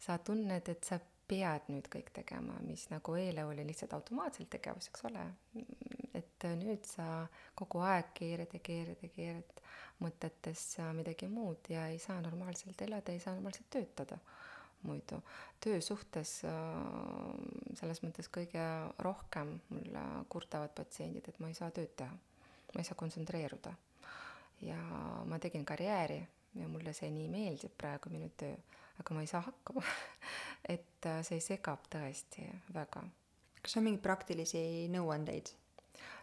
sa 0.00 0.18
tunned, 0.18 0.68
et 0.68 0.84
sa 0.84 0.96
pead 1.28 1.66
nüüd 1.68 1.86
kõik 1.92 2.08
tegema, 2.16 2.54
mis 2.64 2.86
nagu 2.90 3.14
eile 3.20 3.44
oli 3.44 3.66
lihtsalt 3.68 3.92
automaatselt 3.92 4.48
tegevus, 4.50 4.88
eks 4.88 5.04
ole. 5.10 5.24
et 6.14 6.46
nüüd 6.56 6.86
sa 6.88 7.26
kogu 7.54 7.82
aeg 7.84 8.14
keerad 8.14 8.54
ja 8.56 8.60
keerad 8.64 9.02
ja 9.02 9.10
keerad 9.14 9.60
mõtetes 10.00 10.64
midagi 10.96 11.28
muud 11.28 11.68
ja 11.68 11.86
ei 11.92 11.98
saa 11.98 12.20
normaalselt 12.24 12.82
elada, 12.82 13.12
ei 13.12 13.20
saa 13.20 13.34
normaalselt 13.36 13.68
töötada 13.70 14.18
muidu. 14.82 15.20
töösuhtes 15.60 16.32
selles 17.80 18.02
mõttes 18.02 18.30
kõige 18.32 18.64
rohkem 18.98 19.58
mulle 19.68 20.04
kurdavad 20.28 20.72
patsiendid, 20.74 21.28
et 21.28 21.38
ma 21.40 21.48
ei 21.48 21.54
saa 21.58 21.70
tööd 21.70 21.92
teha, 21.96 22.12
ma 22.74 22.80
ei 22.80 22.88
saa 22.88 22.98
kontsentreeruda. 22.98 23.74
ja 24.60 24.80
ma 25.24 25.38
tegin 25.38 25.64
karjääri 25.64 26.20
ja 26.54 26.68
mulle 26.68 26.92
see 26.96 27.10
nii 27.14 27.28
meeldib 27.30 27.74
praegu, 27.78 28.10
minu 28.12 28.30
töö, 28.36 28.56
aga 29.00 29.14
ma 29.14 29.22
ei 29.24 29.30
saa 29.30 29.42
hakkama 29.46 29.82
et 30.74 31.06
äh, 31.06 31.22
see 31.26 31.40
segab 31.44 31.86
tõesti 31.92 32.46
väga. 32.74 33.02
kas 33.60 33.76
on 33.76 33.86
mingeid 33.86 34.04
praktilisi 34.04 34.62
nõuandeid? 34.92 35.52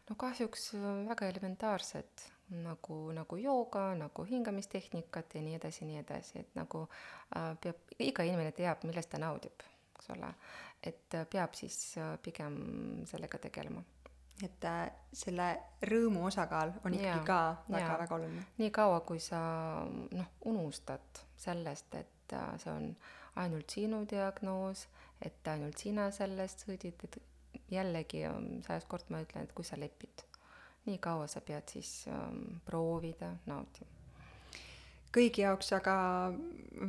no 0.10 0.18
kahjuks 0.20 0.72
äh, 0.78 0.88
väga 1.10 1.30
elementaarsed, 1.34 2.28
nagu, 2.50 3.00
nagu 3.16 3.40
jooga, 3.42 3.90
nagu 4.00 4.24
hingamistehnikat 4.28 5.36
ja 5.36 5.42
nii 5.44 5.58
edasi, 5.60 5.86
nii 5.90 6.00
edasi, 6.04 6.40
et 6.46 6.56
nagu 6.56 6.86
äh, 7.36 7.52
peab, 7.64 7.84
iga 8.00 8.24
inimene 8.28 8.54
teab, 8.56 8.86
millest 8.88 9.12
ta 9.12 9.20
naudib, 9.22 9.68
eks 9.98 10.10
ole. 10.16 10.32
et 10.84 11.16
äh, 11.18 11.28
peab 11.30 11.56
siis 11.60 11.98
äh, 11.98 12.16
pigem 12.24 12.58
sellega 13.10 13.42
tegelema 13.50 13.84
et 14.46 14.68
äh, 14.70 14.84
selle 15.16 15.48
rõõmu 15.90 16.28
osakaal 16.30 16.76
on 16.86 16.94
ikkagi 16.94 17.26
ka 17.26 17.40
väga-väga 17.72 18.18
oluline. 18.20 18.44
nii 18.62 18.70
kaua, 18.74 19.00
kui 19.08 19.22
sa 19.24 19.40
noh, 19.88 20.30
unustad 20.52 21.24
sellest, 21.38 21.96
et 21.98 22.36
äh, 22.38 22.52
see 22.62 22.74
on 22.74 22.92
ainult 23.42 23.74
sinu 23.74 24.04
diagnoos, 24.10 24.86
et 25.22 25.50
ainult 25.50 25.82
sina 25.82 26.10
sellest 26.14 26.68
sõdid, 26.68 27.08
et 27.08 27.20
jällegi 27.74 28.24
ähm, 28.30 28.60
sajas 28.66 28.86
kord 28.90 29.10
ma 29.14 29.24
ütlen, 29.26 29.48
et 29.48 29.54
kui 29.58 29.66
sa 29.66 29.80
lepid, 29.80 30.27
nii 30.88 30.98
kaua 31.04 31.28
sa 31.28 31.42
pead 31.42 31.70
siis 31.70 31.92
ähm, 32.08 32.60
proovida 32.66 33.34
nautima 33.46 33.96
kõigi 35.18 35.42
jaoks, 35.42 35.72
aga 35.74 35.94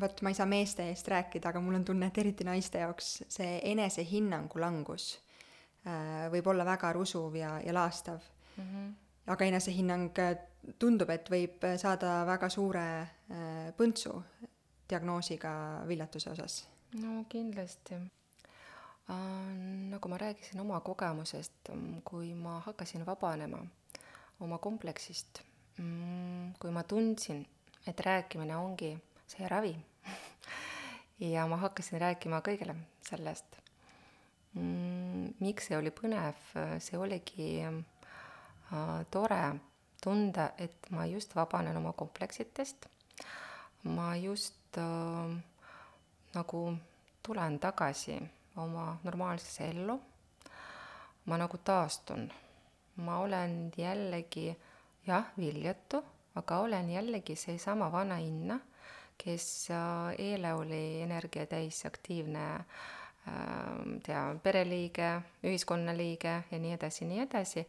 vot 0.01 0.21
ma 0.23 0.33
ei 0.33 0.37
saa 0.37 0.47
meeste 0.47 0.85
eest 0.91 1.09
rääkida, 1.09 1.49
aga 1.49 1.61
mul 1.65 1.79
on 1.79 1.85
tunne, 1.85 2.11
et 2.11 2.19
eriti 2.19 2.45
naiste 2.45 2.83
jaoks 2.83 3.23
see 3.31 3.61
enesehinnangu 3.71 4.61
langus 4.61 5.15
Äh, 5.87 6.27
võib 6.33 6.49
olla 6.51 6.67
väga 6.67 6.91
rusuv 6.97 7.37
ja, 7.39 7.59
ja 7.63 7.73
laastav 7.75 8.19
mm. 8.57 8.65
-hmm. 8.65 8.89
aga 9.33 9.45
enesehinnang 9.45 10.19
äh, 10.19 10.35
tundub, 10.79 11.11
et 11.11 11.31
võib 11.31 11.65
saada 11.79 12.25
väga 12.27 12.49
suure 12.49 12.85
äh, 13.01 13.71
põntsu 13.79 14.17
diagnoosiga 14.91 15.85
viljatuse 15.87 16.31
osas. 16.31 16.69
no 17.01 17.25
kindlasti. 17.29 17.95
Nagu 19.09 20.09
ma 20.09 20.19
rääkisin 20.21 20.61
oma 20.61 20.81
kogemusest, 20.85 21.71
kui 22.05 22.35
ma 22.35 22.59
hakkasin 22.67 23.07
vabanema 23.07 23.63
oma 24.41 24.59
kompleksist, 24.59 25.41
mm, 25.79 26.55
kui 26.61 26.71
ma 26.71 26.83
tundsin, 26.83 27.47
et 27.87 28.01
rääkimine 28.01 28.57
ongi 28.57 28.93
see 29.27 29.49
ravi 29.49 29.77
ja 31.35 31.47
ma 31.47 31.57
hakkasin 31.57 32.01
rääkima 32.01 32.43
kõigile 32.45 32.77
sellest 33.09 33.59
Mm, 34.57 35.35
miks 35.45 35.69
see 35.69 35.77
oli 35.77 35.91
põnev, 35.93 36.39
see 36.81 36.97
oligi 36.99 37.49
äh, 37.63 39.03
tore 39.13 39.43
tunda, 40.03 40.53
et 40.59 40.89
ma 40.95 41.05
just 41.07 41.35
vabanen 41.37 41.77
oma 41.77 41.93
kompleksitest. 41.93 42.89
ma 43.85 44.17
just 44.17 44.79
äh, 44.79 45.37
nagu 46.35 46.63
tulen 47.23 47.59
tagasi 47.59 48.19
oma 48.59 48.99
normaalsesse 49.05 49.71
ellu. 49.71 50.01
ma 51.25 51.37
nagu 51.37 51.59
taastun. 51.65 52.31
ma 52.97 53.19
olen 53.19 53.73
jällegi 53.77 54.57
jah, 55.07 55.25
viljatu, 55.37 56.03
aga 56.35 56.59
olen 56.59 56.91
jällegi 56.91 57.37
seesama 57.37 57.93
vana 57.93 58.19
Inna, 58.19 58.61
kes 59.19 59.71
äh, 59.71 60.15
eile 60.19 60.55
oli 60.55 61.03
energia 61.03 61.47
täis 61.47 61.87
aktiivne 61.87 62.55
äh, 62.55 62.65
Äh, 63.29 64.01
tea, 64.05 64.23
pereliige, 64.43 65.09
ühiskonnaliige 65.45 66.35
ja 66.51 66.61
nii 66.61 66.75
edasi, 66.77 67.07
nii 67.09 67.23
edasi. 67.25 67.65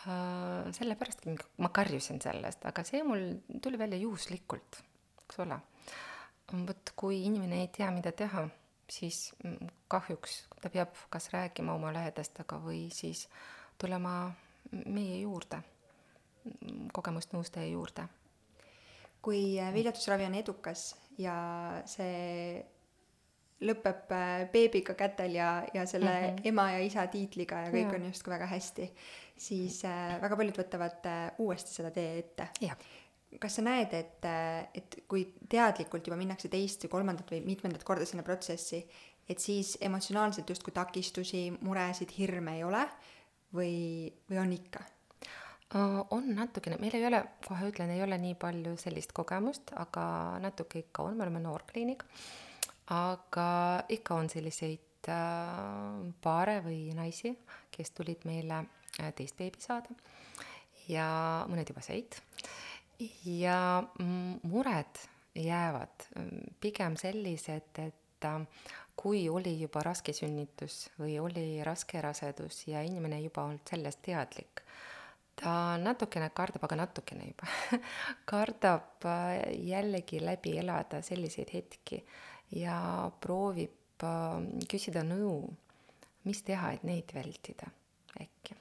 Äh, 0.00 0.70
sellepärast 0.76 1.26
ma 1.62 1.70
karjusin 1.74 2.20
sellest, 2.22 2.64
aga 2.68 2.84
see 2.86 3.02
mul 3.06 3.26
tuli 3.62 3.78
välja 3.80 4.00
juhuslikult, 4.00 4.80
eks 5.24 5.42
ole. 5.44 5.60
vot 6.50 6.90
kui 6.98 7.20
inimene 7.28 7.60
ei 7.62 7.68
tea, 7.70 7.90
mida 7.94 8.10
teha, 8.16 8.42
siis 8.90 9.32
kahjuks 9.88 10.44
ta 10.60 10.70
peab 10.70 10.94
kas 11.10 11.30
rääkima 11.32 11.74
oma 11.74 11.92
lähedastega 11.92 12.58
või 12.62 12.88
siis 12.94 13.28
tulema 13.78 14.32
meie 14.86 15.20
juurde, 15.20 15.62
kogemusnõustaja 16.92 17.66
juurde. 17.66 18.08
kui 19.22 19.58
viljatusravi 19.74 20.24
on 20.24 20.34
edukas 20.34 20.94
ja 21.18 21.34
see 21.84 22.64
lõpeb 23.60 24.12
äh, 24.16 24.46
beebiga 24.52 24.94
kätel 24.96 25.34
ja, 25.36 25.50
ja 25.74 25.84
selle 25.86 26.10
mm 26.10 26.36
-hmm. 26.36 26.48
ema 26.48 26.70
ja 26.70 26.78
isa 26.84 27.06
tiitliga 27.06 27.66
ja 27.66 27.72
kõik 27.72 27.92
ja. 27.92 27.98
on 27.98 28.06
justkui 28.06 28.32
väga 28.32 28.46
hästi, 28.46 28.92
siis 29.36 29.84
äh, 29.84 30.20
väga 30.22 30.36
paljud 30.36 30.62
võtavad 30.62 31.06
äh, 31.06 31.32
uuesti 31.38 31.74
seda 31.74 31.90
tee 31.90 32.18
ette. 32.18 32.48
Kas 33.38 33.58
sa 33.58 33.62
näed, 33.62 33.94
et, 33.94 34.26
et 34.74 34.96
kui 35.08 35.26
teadlikult 35.50 36.06
juba 36.06 36.18
minnakse 36.18 36.50
teist 36.50 36.82
või 36.86 36.94
kolmandat 36.96 37.30
või 37.30 37.44
mitmendat 37.46 37.84
korda 37.86 38.08
sinna 38.08 38.24
protsessi, 38.26 38.82
et 39.30 39.38
siis 39.38 39.76
emotsionaalselt 39.80 40.50
justkui 40.50 40.74
takistusi, 40.74 41.46
muresid, 41.62 42.10
hirme 42.18 42.56
ei 42.58 42.64
ole 42.66 42.82
või, 43.54 43.74
või 44.30 44.42
on 44.42 44.56
ikka? 44.56 44.86
on 46.10 46.24
natukene, 46.34 46.80
meil 46.82 46.96
ei 46.98 47.04
ole, 47.06 47.20
kohe 47.46 47.68
ütlen, 47.70 47.92
ei 47.94 48.00
ole 48.02 48.16
nii 48.18 48.34
palju 48.42 48.72
sellist 48.74 49.12
kogemust, 49.14 49.70
aga 49.78 50.02
natuke 50.42 50.80
ikka 50.82 51.04
on, 51.06 51.14
me 51.14 51.22
oleme 51.22 51.38
noorkliinik 51.44 52.02
aga 52.90 53.48
ikka 53.92 54.18
on 54.18 54.28
selliseid 54.30 55.10
äh, 55.10 56.00
paare 56.22 56.58
või 56.64 56.90
naisi, 56.96 57.32
kes 57.70 57.94
tulid 57.96 58.26
meile 58.28 58.64
äh, 59.00 59.12
teist 59.16 59.38
beebi 59.38 59.62
saada 59.62 59.94
ja 60.90 61.06
mõned 61.50 61.70
juba 61.70 61.84
said. 61.86 62.18
Ja 63.24 63.82
mured 64.42 65.02
jäävad 65.34 66.06
pigem 66.60 66.96
sellised, 66.96 67.78
et 67.78 68.24
äh, 68.24 68.40
kui 69.00 69.28
oli 69.32 69.54
juba 69.60 69.82
raske 69.84 70.12
sünnitus 70.12 70.90
või 71.00 71.16
oli 71.22 71.44
raske 71.64 72.00
rasedus 72.04 72.66
ja 72.68 72.82
inimene 72.84 73.20
juba 73.22 73.46
olnud 73.48 73.70
sellest 73.70 74.02
teadlik, 74.04 74.60
ta 75.40 75.78
natukene 75.80 76.28
kardab, 76.36 76.66
aga 76.68 76.82
natukene 76.82 77.30
juba 77.30 77.78
kardab 78.32 79.06
jällegi 79.56 80.20
läbi 80.20 80.58
elada 80.60 81.00
selliseid 81.06 81.54
hetki 81.54 82.02
ja 82.60 82.76
proovib 83.24 84.04
äh, 84.04 84.36
küsida 84.68 85.04
nõu, 85.06 85.46
mis 86.28 86.42
teha, 86.44 86.74
et 86.76 86.84
neid 86.84 87.14
vältida 87.16 87.70
äkki. 88.20 88.58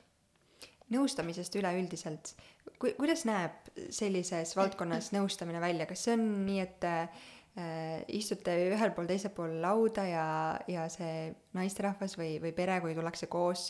nõustamisest 0.90 1.56
üleüldiselt, 1.60 2.32
ku-, 2.78 2.94
kuidas 2.98 3.26
näeb 3.30 3.70
sellises 3.94 4.56
valdkonnas 4.58 5.12
nõustamine 5.16 5.62
välja, 5.64 5.88
kas 5.90 6.06
see 6.06 6.16
on 6.18 6.26
nii, 6.48 6.60
et 6.64 6.90
äh, 6.90 7.22
istute 8.16 8.56
ühel 8.70 8.94
pool, 8.96 9.08
teisel 9.10 9.34
pool 9.36 9.58
lauda 9.64 10.06
ja, 10.08 10.26
ja 10.70 10.88
see 10.92 11.30
naisterahvas 11.58 12.18
või, 12.20 12.38
või 12.44 12.54
pere, 12.56 12.80
kui 12.84 12.96
tullakse 12.98 13.28
koos 13.32 13.70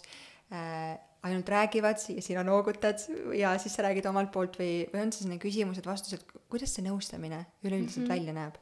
äh,, 0.53 0.97
ainult 1.23 1.49
räägivad 1.49 1.99
ja 2.13 2.21
sina 2.23 2.43
noogutad 2.47 3.01
ja 3.35 3.57
siis 3.59 3.73
sa 3.75 3.83
räägid 3.83 4.07
omalt 4.07 4.31
poolt 4.31 4.59
või, 4.59 4.85
või 4.93 5.03
on 5.03 5.11
see 5.11 5.25
selline 5.25 5.41
küsimused-vastused, 5.43 6.23
kuidas 6.51 6.75
see 6.75 6.85
nõustamine 6.85 7.43
üleüldiselt 7.63 8.05
mm 8.05 8.11
-hmm. 8.11 8.15
välja 8.15 8.33
näeb? 8.33 8.59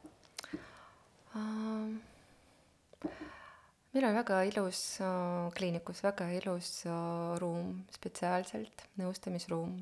meil 3.93 4.06
on 4.10 4.15
väga 4.15 4.41
ilus 4.50 5.02
äh, 5.02 5.52
kliinikus, 5.58 6.04
väga 6.04 6.30
ilus 6.38 6.86
äh, 6.86 7.38
ruum, 7.41 7.86
spetsiaalselt 7.93 8.84
nõustamisruum. 9.02 9.78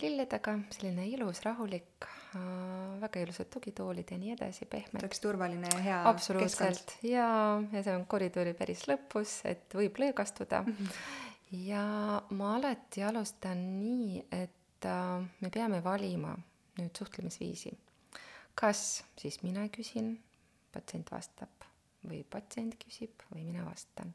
Lilledega, 0.00 0.56
selline 0.74 1.06
ilus, 1.08 1.40
rahulik 1.46 2.06
väga 3.00 3.20
ilusad 3.20 3.48
tugitoolid 3.52 4.10
ja 4.10 4.18
nii 4.18 4.32
edasi, 4.32 4.66
pehmed. 4.70 5.02
oleks 5.02 5.20
turvaline 5.20 5.68
ja 5.72 5.80
hea 5.84 5.98
absoluutselt 6.08 6.94
ja, 7.04 7.26
ja 7.72 7.82
see 7.84 7.96
on 7.96 8.06
koridori 8.08 8.54
päris 8.56 8.86
lõpus, 8.88 9.40
et 9.48 9.74
võib 9.76 10.00
lõõgastuda 10.00 10.62
mm. 10.64 10.76
-hmm. 10.78 11.58
ja 11.66 11.84
ma 12.30 12.54
alati 12.56 13.04
alustan 13.04 13.64
nii, 13.80 14.22
et 14.32 14.88
äh, 14.88 15.26
me 15.40 15.50
peame 15.50 15.82
valima 15.84 16.36
nüüd 16.78 16.96
suhtlemisviisi. 16.98 17.72
kas 18.54 19.04
siis 19.18 19.42
mina 19.42 19.68
küsin, 19.68 20.16
patsient 20.72 21.12
vastab 21.12 21.68
või 22.08 22.24
patsient 22.24 22.76
küsib 22.80 23.22
või 23.34 23.44
mina 23.44 23.64
vastan 23.64 24.14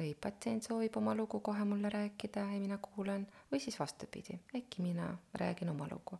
või 0.00 0.14
patsient 0.16 0.64
soovib 0.64 0.96
oma 0.96 1.14
lugu 1.14 1.42
kohe 1.44 1.64
mulle 1.68 1.90
rääkida 1.92 2.46
ja 2.46 2.60
mina 2.60 2.78
kuulan 2.80 3.26
või 3.52 3.60
siis 3.60 3.76
vastupidi, 3.80 4.38
äkki 4.56 4.82
mina 4.82 5.10
räägin 5.36 5.68
oma 5.72 5.88
lugu 5.90 6.18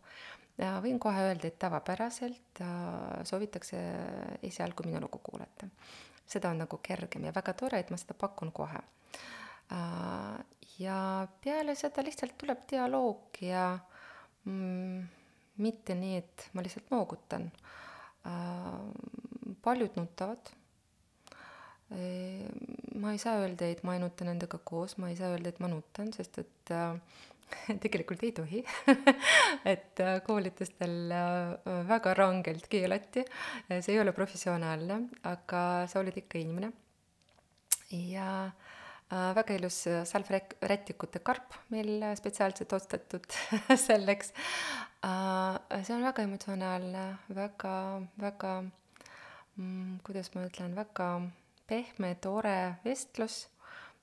ja 0.61 0.77
võin 0.83 0.99
kohe 1.01 1.25
öelda, 1.29 1.49
et 1.49 1.59
tavapäraselt 1.61 2.61
äh, 2.61 3.21
soovitakse 3.27 3.79
esialgu 4.43 4.85
minu 4.87 5.01
lugu 5.03 5.21
kuulata. 5.23 5.69
seda 6.31 6.49
on 6.53 6.61
nagu 6.63 6.77
kergem 6.83 7.25
ja 7.27 7.33
väga 7.35 7.53
tore, 7.59 7.79
et 7.79 7.89
ma 7.91 7.97
seda 7.97 8.13
pakun 8.13 8.51
kohe 8.51 8.81
äh,. 9.71 10.37
ja 10.79 11.27
peale 11.43 11.75
seda 11.75 12.03
lihtsalt 12.05 12.37
tuleb 12.37 12.63
dialoog 12.69 13.41
ja 13.41 13.65
mm, 14.45 15.03
mitte 15.57 15.95
nii, 15.95 16.17
et 16.17 16.49
ma 16.53 16.63
lihtsalt 16.63 16.91
noogutan 16.91 17.51
äh,. 18.25 18.79
paljud 19.61 19.97
nutavad 19.97 20.53
ma 22.95 23.11
ei 23.15 23.19
saa 23.21 23.39
öelda, 23.43 23.69
et 23.71 23.83
ma 23.87 23.95
ei 23.95 24.01
nuta 24.03 24.25
nendega 24.27 24.59
koos, 24.63 24.97
ma 24.97 25.09
ei 25.11 25.15
saa 25.19 25.31
öelda, 25.35 25.53
et 25.53 25.59
ma 25.63 25.69
nutan, 25.71 26.11
sest 26.15 26.41
et 26.43 26.73
äh, 26.75 26.97
tegelikult 27.83 28.23
ei 28.25 28.31
tohi 28.35 28.61
et 29.73 30.01
äh, 30.01 30.17
koolitustel 30.25 31.13
äh, 31.15 31.79
väga 31.89 32.13
rangelt 32.17 32.67
keelati, 32.71 33.23
see 33.79 33.95
ei 33.95 34.01
ole 34.01 34.13
professionaalne, 34.15 35.01
aga 35.29 35.63
sa 35.91 36.01
oled 36.01 36.17
ikka 36.21 36.39
inimene. 36.41 36.71
ja 37.91 38.27
äh, 38.47 39.31
väga 39.35 39.57
ilus 39.59 39.81
salvrätikute 40.07 41.19
karp 41.23 41.57
meil 41.73 42.05
spetsiaalselt 42.19 42.73
ostetud 42.73 43.27
selleks. 43.87 44.33
see 45.01 45.95
on 45.95 46.03
väga 46.05 46.23
emotsionaalne, 46.27 47.05
väga, 47.35 47.75
väga, 48.21 48.55
mm, 49.57 49.99
kuidas 50.05 50.33
ma 50.35 50.45
ütlen, 50.47 50.75
väga 50.77 51.07
pehme, 51.71 52.15
tore 52.19 52.57
vestlus, 52.85 53.45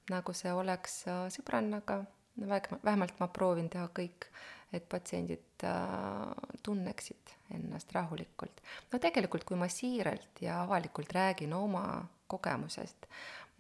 nagu 0.09 0.33
see 0.33 0.53
oleks 0.57 1.03
sõbrannaga 1.35 2.03
väga, 2.47 2.79
vähemalt 2.85 3.19
ma 3.21 3.29
proovin 3.33 3.69
teha 3.73 3.89
kõik, 3.95 4.29
et 4.73 4.85
patsiendid 4.89 5.65
äh, 5.65 6.53
tunneksid 6.63 7.35
ennast 7.57 7.93
rahulikult. 7.97 8.63
no 8.93 9.01
tegelikult, 9.01 9.45
kui 9.49 9.57
ma 9.57 9.69
siiralt 9.73 10.43
ja 10.45 10.63
avalikult 10.63 11.13
räägin 11.13 11.55
oma 11.57 12.05
kogemusest, 12.29 13.09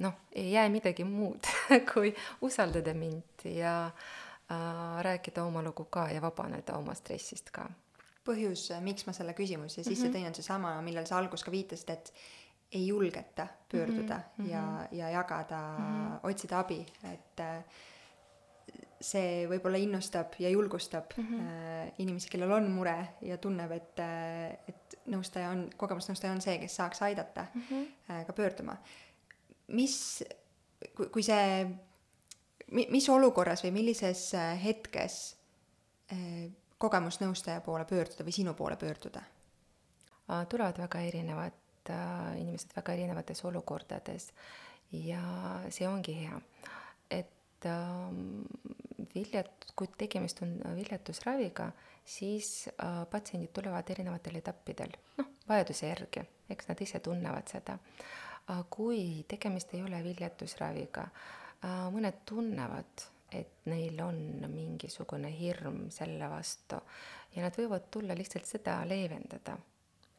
noh, 0.05 0.15
ei 0.33 0.53
jää 0.53 0.69
midagi 0.69 1.05
muud 1.09 1.49
kui 1.93 2.15
usaldada 2.45 2.95
mind 2.95 3.45
ja 3.45 3.75
äh, 3.87 5.03
rääkida 5.03 5.45
oma 5.45 5.63
lugu 5.63 5.85
ka 5.85 6.11
ja 6.13 6.23
vabaneda 6.23 6.77
oma 6.77 6.95
stressist 6.95 7.51
ka. 7.51 7.69
põhjus, 8.29 8.69
miks 8.85 9.07
ma 9.09 9.15
selle 9.17 9.33
küsimuse 9.33 9.83
sisse 9.83 10.05
mm 10.05 10.13
-hmm. 10.13 10.17
tõin, 10.17 10.27
on 10.29 10.35
seesama, 10.35 10.81
millele 10.83 11.07
sa 11.07 11.17
alguses 11.17 11.45
ka 11.45 11.51
viitasid, 11.51 11.91
et 11.91 12.13
ei 12.73 12.87
julgeta 12.87 13.47
pöörduda 13.73 14.17
mm 14.17 14.45
-hmm. 14.45 14.51
ja, 14.51 14.89
ja 14.93 15.11
jagada 15.11 15.79
mm, 15.79 15.85
-hmm. 15.85 16.19
otsida 16.23 16.59
abi, 16.59 16.87
et 17.13 17.41
äh, 17.41 17.65
see 19.01 19.47
võib-olla 19.49 19.79
innustab 19.79 20.33
ja 20.39 20.49
julgustab 20.51 21.05
mm 21.17 21.25
-hmm. 21.25 21.93
inimesi, 21.99 22.29
kellel 22.29 22.53
on 22.53 22.71
mure 22.71 23.09
ja 23.21 23.39
tunneb, 23.39 23.71
et, 23.71 23.99
äh, 23.99 24.59
et 24.69 24.99
nõustaja 25.07 25.51
on, 25.51 25.71
kogemusnõustaja 25.77 26.33
on 26.33 26.41
see, 26.41 26.59
kes 26.59 26.77
saaks 26.77 27.03
aidata 27.03 27.47
mm 27.55 27.63
-hmm. 27.71 28.25
ka 28.27 28.33
pöörduma. 28.33 28.77
mis, 29.69 30.25
kui, 30.97 31.07
kui 31.07 31.23
see, 31.23 31.67
mis 32.71 33.09
olukorras 33.09 33.65
või 33.65 33.71
millises 33.71 34.33
hetkes 34.65 35.37
kogemusnõustaja 36.79 37.61
poole 37.61 37.85
pöörduda 37.85 38.25
või 38.25 38.33
sinu 38.33 38.55
poole 38.55 38.77
pöörduda? 38.77 39.23
tulevad 40.49 40.79
väga 40.79 41.01
erinevad 41.01 41.53
äh, 41.93 42.39
inimesed 42.41 42.75
väga 42.77 42.95
erinevates 42.97 43.45
olukordades. 43.49 44.31
Ja 44.93 45.21
see 45.75 45.89
ongi 45.89 46.15
hea, 46.23 46.39
et 47.13 47.67
ähm, 47.69 48.47
viljat-, 49.15 49.69
kui 49.77 49.91
tegemist 50.01 50.41
on 50.47 50.55
viljatusraviga, 50.77 51.71
siis 52.09 52.69
äh, 52.73 53.03
patsiendid 53.11 53.53
tulevad 53.57 53.91
erinevatel 53.93 54.41
etappidel, 54.41 54.97
noh, 55.19 55.29
vajaduse 55.49 55.91
järgi, 55.91 56.25
eks 56.49 56.71
nad 56.71 56.81
ise 56.85 57.03
tunnevad 57.05 57.53
seda. 57.53 57.79
Äh,. 58.49 58.65
kui 58.71 59.27
tegemist 59.29 59.75
ei 59.77 59.85
ole 59.85 60.01
viljatusraviga 60.05 61.05
äh,, 61.05 61.87
mõned 61.93 62.25
tunnevad, 62.25 63.09
et 63.29 63.67
neil 63.69 63.99
on 64.01 64.19
mingisugune 64.49 65.29
hirm 65.37 65.91
selle 65.93 66.31
vastu 66.33 66.79
ja 67.37 67.45
nad 67.45 67.57
võivad 67.59 67.91
tulla 67.93 68.17
lihtsalt 68.17 68.49
seda 68.49 68.79
leevendada, 68.89 69.57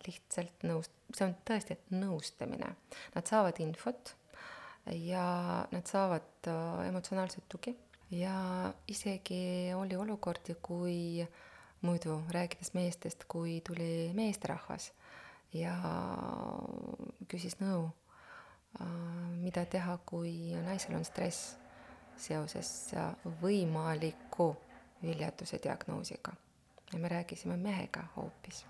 lihtsalt 0.07 0.65
nõust-, 0.67 0.95
see 1.15 1.27
on 1.27 1.35
tõesti 1.47 1.77
nõustamine, 1.95 2.73
nad 3.15 3.29
saavad 3.29 3.59
infot 3.63 4.13
ja 4.95 5.25
nad 5.71 5.85
saavad 5.89 6.49
äh, 6.49 6.88
emotsionaalset 6.88 7.45
tugi 7.49 7.75
ja 8.12 8.73
isegi 8.88 9.71
oli 9.75 9.95
olukordi, 9.95 10.55
kui 10.62 11.27
muidu 11.81 12.21
rääkides 12.31 12.73
meestest, 12.73 13.25
kui 13.27 13.62
tuli 13.67 14.12
meesterahvas 14.17 14.91
ja 15.53 15.75
küsis 17.29 17.59
nõu, 17.62 17.89
äh, 18.81 18.88
mida 19.39 19.65
teha, 19.65 19.97
kui 20.05 20.55
naisel 20.65 20.97
on 20.99 21.05
stress 21.05 21.55
seoses 22.19 22.91
võimaliku 23.41 24.51
viljatuse 25.01 25.59
diagnoosiga. 25.63 26.33
ja 26.93 26.99
me 26.99 27.07
rääkisime 27.07 27.57
mehega 27.57 28.03
hoopis. 28.15 28.65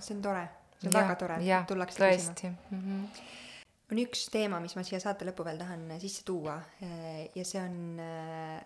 See 0.00 0.16
on 0.16 0.22
tore, 0.22 0.48
see 0.78 0.88
on 0.88 0.96
ja, 0.96 1.04
väga 1.04 1.20
tore, 1.24 1.42
et 1.44 1.70
tullakse 1.70 2.00
küsima 2.00 2.56
mm. 2.70 2.82
-hmm 2.86 3.28
on 3.90 4.00
üks 4.04 4.28
teema, 4.32 4.60
mis 4.62 4.76
ma 4.78 4.84
siia 4.86 5.00
saate 5.02 5.26
lõppu 5.28 5.46
veel 5.46 5.58
tahan 5.60 5.88
äh, 5.94 6.02
sisse 6.02 6.24
tuua 6.26 6.56
äh, 6.84 7.24
ja 7.36 7.44
see 7.46 7.60
on, 7.62 7.76
äh, 8.02 8.60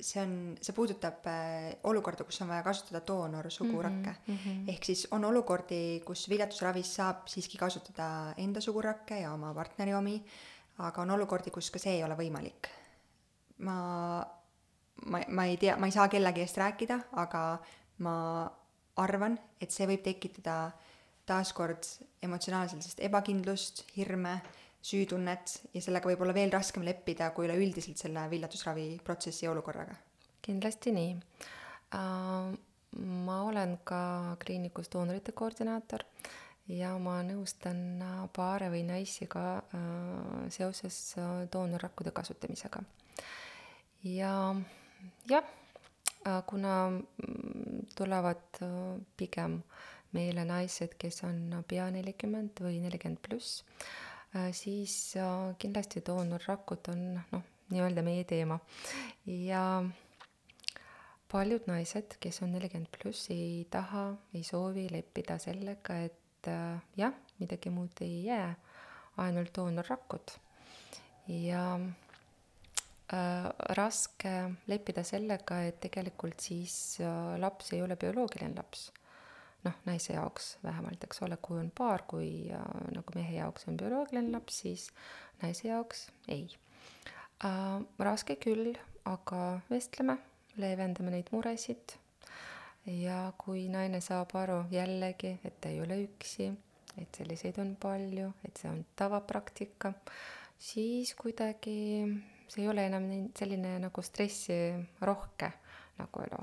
see 0.00 0.20
on, 0.22 0.34
see 0.60 0.76
puudutab 0.76 1.26
olukorda, 1.88 2.26
kus 2.28 2.42
on 2.44 2.50
vaja 2.52 2.64
kasutada 2.66 3.00
doonorsugurakke 3.06 4.14
mm. 4.14 4.38
-hmm. 4.38 4.70
ehk 4.74 4.90
siis 4.90 5.06
on 5.16 5.24
olukordi, 5.24 6.00
kus 6.06 6.28
viljatusravis 6.28 6.94
saab 7.00 7.28
siiski 7.32 7.58
kasutada 7.58 8.34
enda 8.36 8.60
sugurakke 8.60 9.20
ja 9.20 9.32
oma 9.32 9.54
partneri 9.54 9.94
omi, 9.94 10.18
aga 10.78 11.02
on 11.02 11.10
olukordi, 11.10 11.50
kus 11.50 11.70
ka 11.70 11.78
see 11.78 11.96
ei 11.98 12.04
ole 12.04 12.16
võimalik. 12.18 12.68
ma, 13.58 14.26
ma, 15.06 15.20
ma 15.28 15.44
ei 15.44 15.56
tea, 15.56 15.76
ma 15.76 15.86
ei 15.86 15.92
saa 15.92 16.08
kellegi 16.08 16.40
eest 16.42 16.56
rääkida, 16.58 16.98
aga 17.12 17.58
ma 17.98 18.50
arvan, 18.96 19.38
et 19.60 19.72
see 19.74 19.86
võib 19.88 20.02
tekitada 20.04 20.58
äh, 20.66 20.92
taaskord 21.28 21.86
emotsionaalselt 22.24 22.82
sellist 22.84 23.02
ebakindlust, 23.04 23.84
hirme, 23.96 24.36
süütunnet 24.84 25.54
ja 25.72 25.80
sellega 25.84 26.10
võib 26.10 26.24
olla 26.24 26.36
veel 26.36 26.52
raskem 26.52 26.84
leppida 26.84 27.30
kui 27.36 27.48
üleüldiselt 27.48 28.00
selle 28.00 28.26
viljatusravi 28.32 28.88
protsessi 29.04 29.46
ja 29.46 29.52
olukorraga. 29.54 29.96
kindlasti 30.44 30.92
nii 30.92 31.12
uh,. 31.96 32.52
ma 33.26 33.36
olen 33.42 33.78
ka 33.84 34.36
kliinikus 34.44 34.90
doonorite 34.92 35.32
koordinaator 35.32 36.04
ja 36.68 36.92
ma 37.00 37.16
nõustan 37.24 38.04
paare 38.36 38.68
või 38.70 38.84
naisi 38.86 39.26
ka 39.26 39.46
uh, 39.58 40.44
seoses 40.52 41.16
doonorrakkude 41.52 42.12
kasutamisega. 42.12 42.84
ja 44.04 44.34
jah, 45.32 45.48
kuna 46.46 46.74
mm, 46.90 47.86
tulevad 47.96 48.60
pigem 49.16 49.58
uh, 49.60 49.82
meile 50.14 50.44
naised, 50.46 50.94
kes 51.00 51.22
on 51.26 51.40
pea 51.68 51.88
nelikümmend 51.94 52.62
või 52.64 52.78
nelikümmend 52.84 53.20
pluss, 53.24 53.62
äh, 54.36 54.50
siis 54.56 54.94
äh, 55.18 55.52
kindlasti 55.60 56.04
doonorrakud 56.06 56.90
on 56.92 57.04
noh, 57.18 57.44
nii-öelda 57.74 58.04
meie 58.06 58.24
teema. 58.28 58.60
ja 59.26 59.82
paljud 61.32 61.66
naised, 61.70 62.18
kes 62.22 62.42
on 62.46 62.54
nelikümmend 62.54 62.92
pluss, 62.94 63.30
ei 63.34 63.66
taha, 63.70 64.12
ei 64.34 64.44
soovi 64.46 64.86
leppida 64.92 65.38
sellega, 65.42 65.98
et 66.06 66.50
äh, 66.50 66.78
jah, 67.00 67.14
midagi 67.42 67.74
muud 67.74 68.04
ei 68.06 68.22
jää, 68.28 68.54
ainult 69.24 69.54
doonorrakud. 69.56 70.38
ja 71.28 71.66
äh, 71.74 72.03
raske 73.76 74.32
leppida 74.66 75.04
sellega, 75.04 75.60
et 75.68 75.80
tegelikult 75.84 76.40
siis 76.40 77.00
äh, 77.04 77.34
laps 77.40 77.72
ei 77.76 77.82
ole 77.84 77.98
bioloogiline 78.00 78.56
laps 78.56 78.88
noh, 79.64 79.76
naise 79.88 80.14
jaoks 80.14 80.54
vähemalt, 80.64 81.04
eks 81.04 81.22
ole, 81.26 81.38
kui 81.42 81.58
on 81.60 81.70
paar, 81.74 82.04
kui 82.08 82.50
äh, 82.52 82.64
nagu 82.94 83.16
mehe 83.16 83.36
jaoks 83.38 83.68
on 83.68 83.78
bioloogiline 83.80 84.32
laps, 84.32 84.62
siis 84.64 84.88
naise 85.42 85.68
jaoks 85.68 86.08
ei 86.28 86.46
äh,. 87.44 87.80
raske 87.98 88.36
küll, 88.40 88.74
aga 89.04 89.60
vestleme, 89.70 90.18
leevendame 90.56 91.12
neid 91.12 91.32
muresid 91.34 91.98
ja 92.86 93.32
kui 93.40 93.66
naine 93.72 94.00
saab 94.04 94.34
aru 94.36 94.62
jällegi, 94.72 95.38
et 95.44 95.60
ta 95.60 95.72
ei 95.72 95.80
ole 95.84 96.02
üksi, 96.04 96.50
et 97.00 97.16
selliseid 97.16 97.58
on 97.60 97.74
palju, 97.80 98.30
et 98.44 98.60
see 98.60 98.70
on 98.70 98.84
tavapraktika, 98.96 99.94
siis 100.60 101.14
kuidagi 101.18 101.76
see 102.54 102.62
ei 102.62 102.68
ole 102.70 102.86
enam 102.86 103.06
nii 103.10 103.28
selline 103.38 103.78
nagu 103.82 104.02
stressirohke 104.02 105.50
nagu 105.98 106.22
elu. 106.26 106.42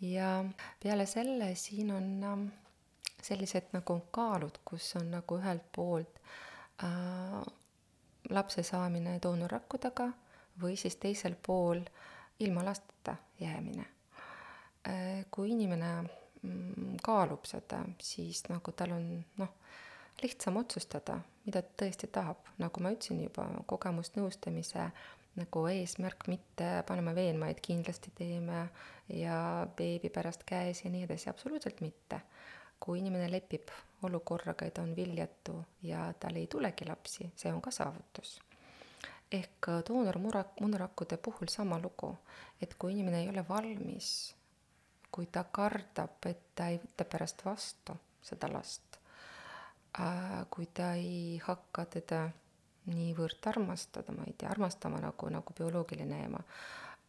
ja 0.00 0.44
peale 0.82 1.06
selle 1.06 1.54
siin 1.54 1.90
on 1.90 2.24
ähm, 2.24 2.46
sellised 3.22 3.72
nagu 3.72 4.00
kaalud, 4.10 4.58
kus 4.64 4.94
on 4.96 5.10
nagu 5.10 5.38
ühelt 5.38 5.64
poolt 5.74 6.20
äh, 6.84 7.40
lapse 8.30 8.62
saamine 8.62 9.18
doonorrakkudega 9.22 10.10
või 10.62 10.76
siis 10.76 10.96
teisel 10.96 11.36
pool 11.46 11.82
ilma 12.40 12.64
lasteta 12.64 13.16
jäämine 13.40 13.86
äh,. 14.88 15.24
kui 15.30 15.50
inimene 15.50 15.92
mm, 16.02 16.96
kaalub 17.02 17.46
seda, 17.46 17.84
siis 18.02 18.44
nagu 18.48 18.72
tal 18.72 18.96
on 18.98 19.08
noh, 19.38 19.54
lihtsam 20.22 20.56
otsustada, 20.56 21.18
mida 21.44 21.62
ta 21.62 21.84
tõesti 21.84 22.08
tahab, 22.12 22.48
nagu 22.58 22.82
ma 22.82 22.92
ütlesin 22.94 23.20
juba, 23.24 23.46
kogemusnõustamise 23.68 24.90
nagu 25.36 25.66
eesmärk 25.68 26.28
mitte 26.32 26.68
panema 26.88 27.14
veenma, 27.14 27.50
et 27.52 27.60
kindlasti 27.64 28.12
teeme 28.16 28.66
ja 29.12 29.66
beebi 29.76 30.10
pärast 30.10 30.46
käes 30.48 30.84
ja 30.84 30.90
nii 30.90 31.04
edasi, 31.08 31.30
absoluutselt 31.30 31.80
mitte. 31.80 32.20
kui 32.80 32.98
inimene 33.00 33.30
lepib 33.32 33.70
olukorraga, 34.04 34.66
et 34.66 34.74
ta 34.76 34.82
on 34.82 34.90
viljatu 34.96 35.54
ja 35.82 36.12
tal 36.20 36.36
ei 36.36 36.46
tulegi 36.46 36.84
lapsi, 36.84 37.30
see 37.36 37.52
on 37.52 37.62
ka 37.62 37.70
saavutus. 37.70 38.40
ehk 39.32 39.68
doonormurak-, 39.88 40.60
munarakkude 40.60 41.16
puhul 41.16 41.48
sama 41.48 41.78
lugu, 41.78 42.16
et 42.60 42.74
kui 42.74 42.92
inimene 42.92 43.22
ei 43.22 43.28
ole 43.28 43.48
valmis, 43.48 44.34
kui 45.10 45.26
ta 45.26 45.44
kardab, 45.44 46.20
et 46.26 46.42
ta 46.54 46.68
ei 46.68 46.78
võta 46.78 47.04
pärast 47.04 47.44
vastu 47.44 47.96
seda 48.22 48.48
last, 48.52 48.98
äh, 50.00 50.44
kui 50.50 50.66
ta 50.66 50.92
ei 50.94 51.40
hakka 51.42 51.84
teda 51.84 52.28
niivõrd 52.90 53.48
armastada, 53.50 54.14
ma 54.16 54.26
ei 54.26 54.34
tea, 54.38 54.50
armastama 54.52 55.00
nagu, 55.02 55.30
nagu 55.32 55.56
bioloogiline 55.58 56.22
ema. 56.26 56.42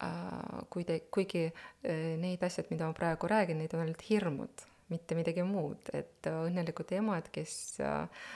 Äh, 0.04 0.66
kui 0.70 0.86
te, 0.86 1.00
kuigi 1.14 1.48
äh, 1.48 2.18
need 2.22 2.44
asjad, 2.46 2.70
mida 2.70 2.90
ma 2.90 2.98
praegu 2.98 3.30
räägin, 3.30 3.62
need 3.62 3.74
on 3.74 3.82
ainult 3.86 4.04
hirmud, 4.10 4.66
mitte 4.92 5.18
midagi 5.18 5.46
muud, 5.46 5.90
et 5.98 6.30
õnnelikud 6.30 6.94
emad, 7.00 7.32
kes 7.34 7.56
äh, 7.82 8.28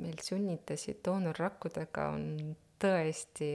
meil 0.00 0.16
sünnitasid 0.24 1.02
doonorrakkudega, 1.04 2.08
on 2.16 2.56
tõesti 2.80 3.50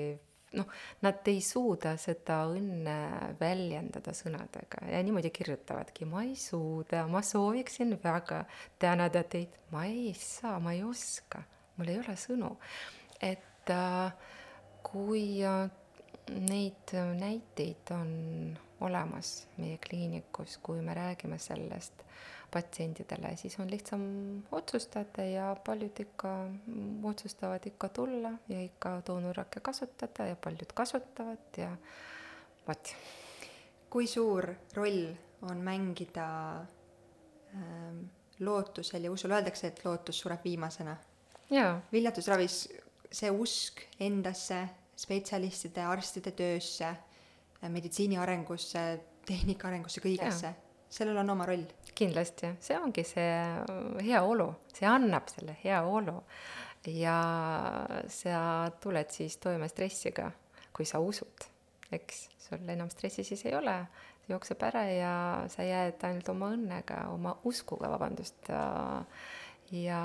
noh, 0.54 0.70
nad 1.02 1.30
ei 1.30 1.42
suuda 1.42 1.96
seda 1.98 2.44
õnne 2.54 2.98
väljendada 3.40 4.14
sõnadega 4.16 4.86
ja 4.92 5.02
niimoodi 5.06 5.32
kirjutavadki, 5.34 6.06
ma 6.10 6.26
ei 6.28 6.36
suuda, 6.40 7.06
ma 7.10 7.24
sooviksin 7.26 7.98
väga 8.04 8.44
tänada 8.82 9.24
teid, 9.26 9.56
ma 9.74 9.88
ei 9.90 10.14
saa, 10.18 10.60
ma 10.62 10.76
ei 10.78 10.84
oska, 10.86 11.44
mul 11.78 11.90
ei 11.90 12.02
ole 12.04 12.18
sõnu 12.20 12.54
et 13.24 13.72
äh, 13.72 14.14
kui 14.84 15.40
äh, 15.48 15.70
neid 16.30 16.94
näiteid 17.20 17.92
on 17.96 18.14
olemas 18.84 19.48
meie 19.58 19.78
kliinikus, 19.78 20.58
kui 20.64 20.82
me 20.82 20.94
räägime 20.94 21.40
sellest 21.40 22.04
patsientidele, 22.54 23.36
siis 23.36 23.56
on 23.60 23.72
lihtsam 23.72 24.04
otsustada 24.52 25.26
ja 25.26 25.56
paljud 25.66 26.00
ikka 26.00 26.34
otsustavad 27.04 27.66
ikka 27.66 27.90
tulla 27.90 28.34
ja 28.50 28.62
ikka 28.62 29.02
doonorrakke 29.08 29.60
kasutada 29.60 30.28
ja 30.28 30.36
paljud 30.36 30.74
kasutavad 30.74 31.58
ja 31.58 31.72
vot. 32.68 32.96
kui 33.90 34.08
suur 34.08 34.48
roll 34.74 35.14
on 35.42 35.58
mängida 35.62 36.28
ähm, 37.56 38.06
lootusel 38.40 39.04
ja 39.04 39.12
usul, 39.12 39.32
öeldakse, 39.32 39.68
et 39.68 39.86
lootus 39.86 40.20
sureb 40.20 40.44
viimasena. 40.44 40.98
viljatusravis 41.92 42.68
see 43.14 43.32
usk 43.32 43.84
endasse, 44.02 44.60
spetsialistide, 44.98 45.84
arstide 45.86 46.34
töösse, 46.38 46.90
meditsiini 47.74 48.18
arengusse, 48.20 48.84
tehnika 49.28 49.70
arengusse, 49.70 50.02
kõigesse, 50.04 50.52
sellel 50.94 51.22
on 51.22 51.34
oma 51.34 51.48
roll. 51.50 51.66
kindlasti, 51.94 52.56
see 52.64 52.78
ongi 52.80 53.06
see 53.06 53.32
heaolu, 54.08 54.50
see 54.74 54.88
annab 54.90 55.30
selle 55.30 55.58
heaolu 55.64 56.16
ja 56.90 57.18
sa 58.12 58.40
tuled 58.82 59.14
siis 59.14 59.38
toime 59.42 59.70
stressiga, 59.72 60.32
kui 60.74 60.88
sa 60.90 61.00
usud, 61.00 61.46
eks, 61.94 62.26
sul 62.48 62.66
enam 62.74 62.90
stressi 62.92 63.24
siis 63.24 63.46
ei 63.46 63.56
ole, 63.56 63.78
jookseb 64.28 64.62
ära 64.66 64.84
ja 64.90 65.14
sa 65.52 65.66
jääd 65.68 66.04
ainult 66.08 66.30
oma 66.34 66.52
õnnega, 66.56 67.06
oma 67.14 67.36
uskuga, 67.50 67.92
vabandust 67.92 68.50
äh, 68.50 69.24
ja 69.74 70.00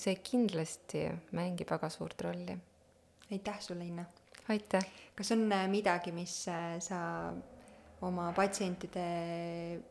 see 0.00 0.18
kindlasti 0.24 1.04
mängib 1.36 1.70
väga 1.70 1.90
suurt 1.92 2.20
rolli. 2.24 2.56
aitäh 3.30 3.60
sulle, 3.60 3.84
Inna! 3.84 4.04
aitäh! 4.48 4.86
kas 5.14 5.32
on 5.32 5.44
äh, 5.52 5.68
midagi, 5.68 6.12
mis 6.12 6.48
äh, 6.48 6.78
sa 6.80 7.32
oma 8.02 8.32
patsientide, 8.34 9.04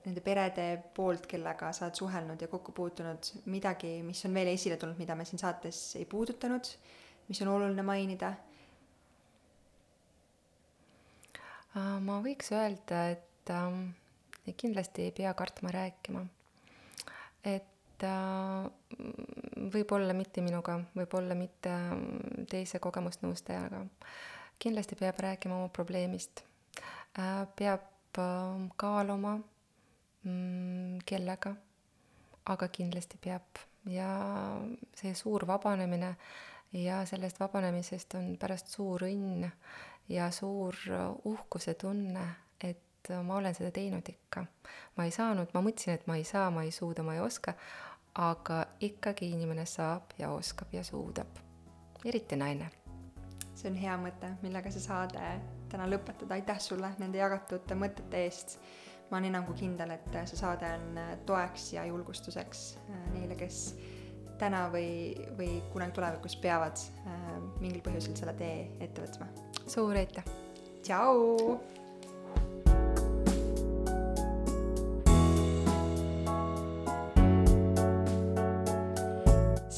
nende 0.04 0.22
perede 0.26 0.66
poolt, 0.96 1.28
kellega 1.30 1.72
sa 1.72 1.86
oled 1.88 1.96
suhelnud 1.96 2.42
ja 2.42 2.50
kokku 2.52 2.74
puutunud, 2.76 3.30
midagi, 3.54 4.02
mis 4.04 4.26
on 4.28 4.34
veel 4.36 4.52
esile 4.52 4.78
tulnud, 4.82 5.00
mida 5.00 5.16
me 5.16 5.26
siin 5.26 5.40
saates 5.40 5.96
ei 6.00 6.06
puudutanud, 6.10 6.74
mis 7.30 7.42
on 7.46 7.54
oluline 7.54 7.86
mainida? 7.88 8.34
Äh, 11.78 11.98
ma 12.04 12.20
võiks 12.26 12.52
öelda, 12.56 13.06
et 13.14 13.54
äh, 13.54 14.54
kindlasti 14.58 15.08
ei 15.08 15.16
pea 15.16 15.34
kartma 15.38 15.72
rääkima. 15.72 16.26
et 17.46 17.71
et 18.02 19.72
võib-olla 19.74 20.14
mitte 20.18 20.42
minuga, 20.42 20.80
võib-olla 20.96 21.36
mitte 21.38 21.72
mm, 21.72 22.46
teise 22.50 22.80
kogemusnõustajaga. 22.82 23.86
kindlasti 24.60 24.96
peab 24.96 25.20
rääkima 25.20 25.58
oma 25.58 25.70
probleemist, 25.70 26.44
äh, 27.20 27.48
peab 27.56 27.88
kaaluma, 28.78 29.40
mm, 30.24 31.00
kellega, 31.06 31.56
aga 32.46 32.68
kindlasti 32.68 33.18
peab 33.22 33.62
ja 33.86 34.10
see 34.96 35.14
suur 35.16 35.48
vabanemine 35.48 36.16
ja 36.74 37.06
sellest 37.06 37.40
vabanemisest 37.40 38.16
on 38.20 38.38
pärast 38.38 38.68
suur 38.68 39.02
õnn 39.08 39.50
ja 40.10 40.32
suur 40.32 40.76
äh, 40.90 41.10
uhkuse 41.26 41.74
tunne, 41.74 42.26
et 42.64 43.14
ma 43.24 43.38
olen 43.38 43.56
seda 43.56 43.72
teinud 43.72 44.10
ikka. 44.10 44.46
ma 44.98 45.06
ei 45.06 45.12
saanud, 45.12 45.54
ma 45.54 45.62
mõtlesin, 45.62 45.94
et 45.94 46.08
ma 46.08 46.18
ei 46.18 46.24
saa, 46.24 46.50
ma 46.52 46.64
ei 46.64 46.72
suuda, 46.72 47.04
ma 47.04 47.16
ei 47.16 47.20
oska, 47.20 47.56
aga 48.20 48.66
ikkagi 48.84 49.32
inimene 49.32 49.66
saab 49.66 50.14
ja 50.20 50.32
oskab 50.36 50.74
ja 50.74 50.84
suudab, 50.84 51.40
eriti 52.06 52.36
naine. 52.36 52.70
see 53.56 53.70
on 53.70 53.78
hea 53.78 53.96
mõte, 54.02 54.32
millega 54.42 54.72
see 54.74 54.82
saade 54.82 55.26
täna 55.70 55.86
lõpetada, 55.88 56.34
aitäh 56.36 56.60
sulle 56.60 56.90
nende 57.00 57.20
jagatud 57.22 57.76
mõtete 57.78 58.24
eest. 58.26 58.58
ma 59.12 59.18
olen 59.18 59.30
enam 59.32 59.46
kui 59.46 59.56
kindel, 59.60 59.92
et 59.92 60.14
see 60.26 60.40
saade 60.40 60.68
on 60.78 61.00
toeks 61.26 61.74
ja 61.74 61.86
julgustuseks 61.86 62.64
äh, 62.78 63.04
neile, 63.14 63.36
kes 63.36 63.76
täna 64.40 64.66
või, 64.74 65.14
või 65.38 65.62
kunagi 65.74 65.96
tulevikus 66.00 66.36
peavad 66.42 66.80
äh, 67.06 67.30
mingil 67.60 67.84
põhjusel 67.86 68.18
selle 68.18 68.34
tee 68.40 68.72
ette 68.80 69.06
võtma. 69.06 69.30
suur 69.68 69.96
aitäh! 69.96 70.26
tšau! 70.82 71.81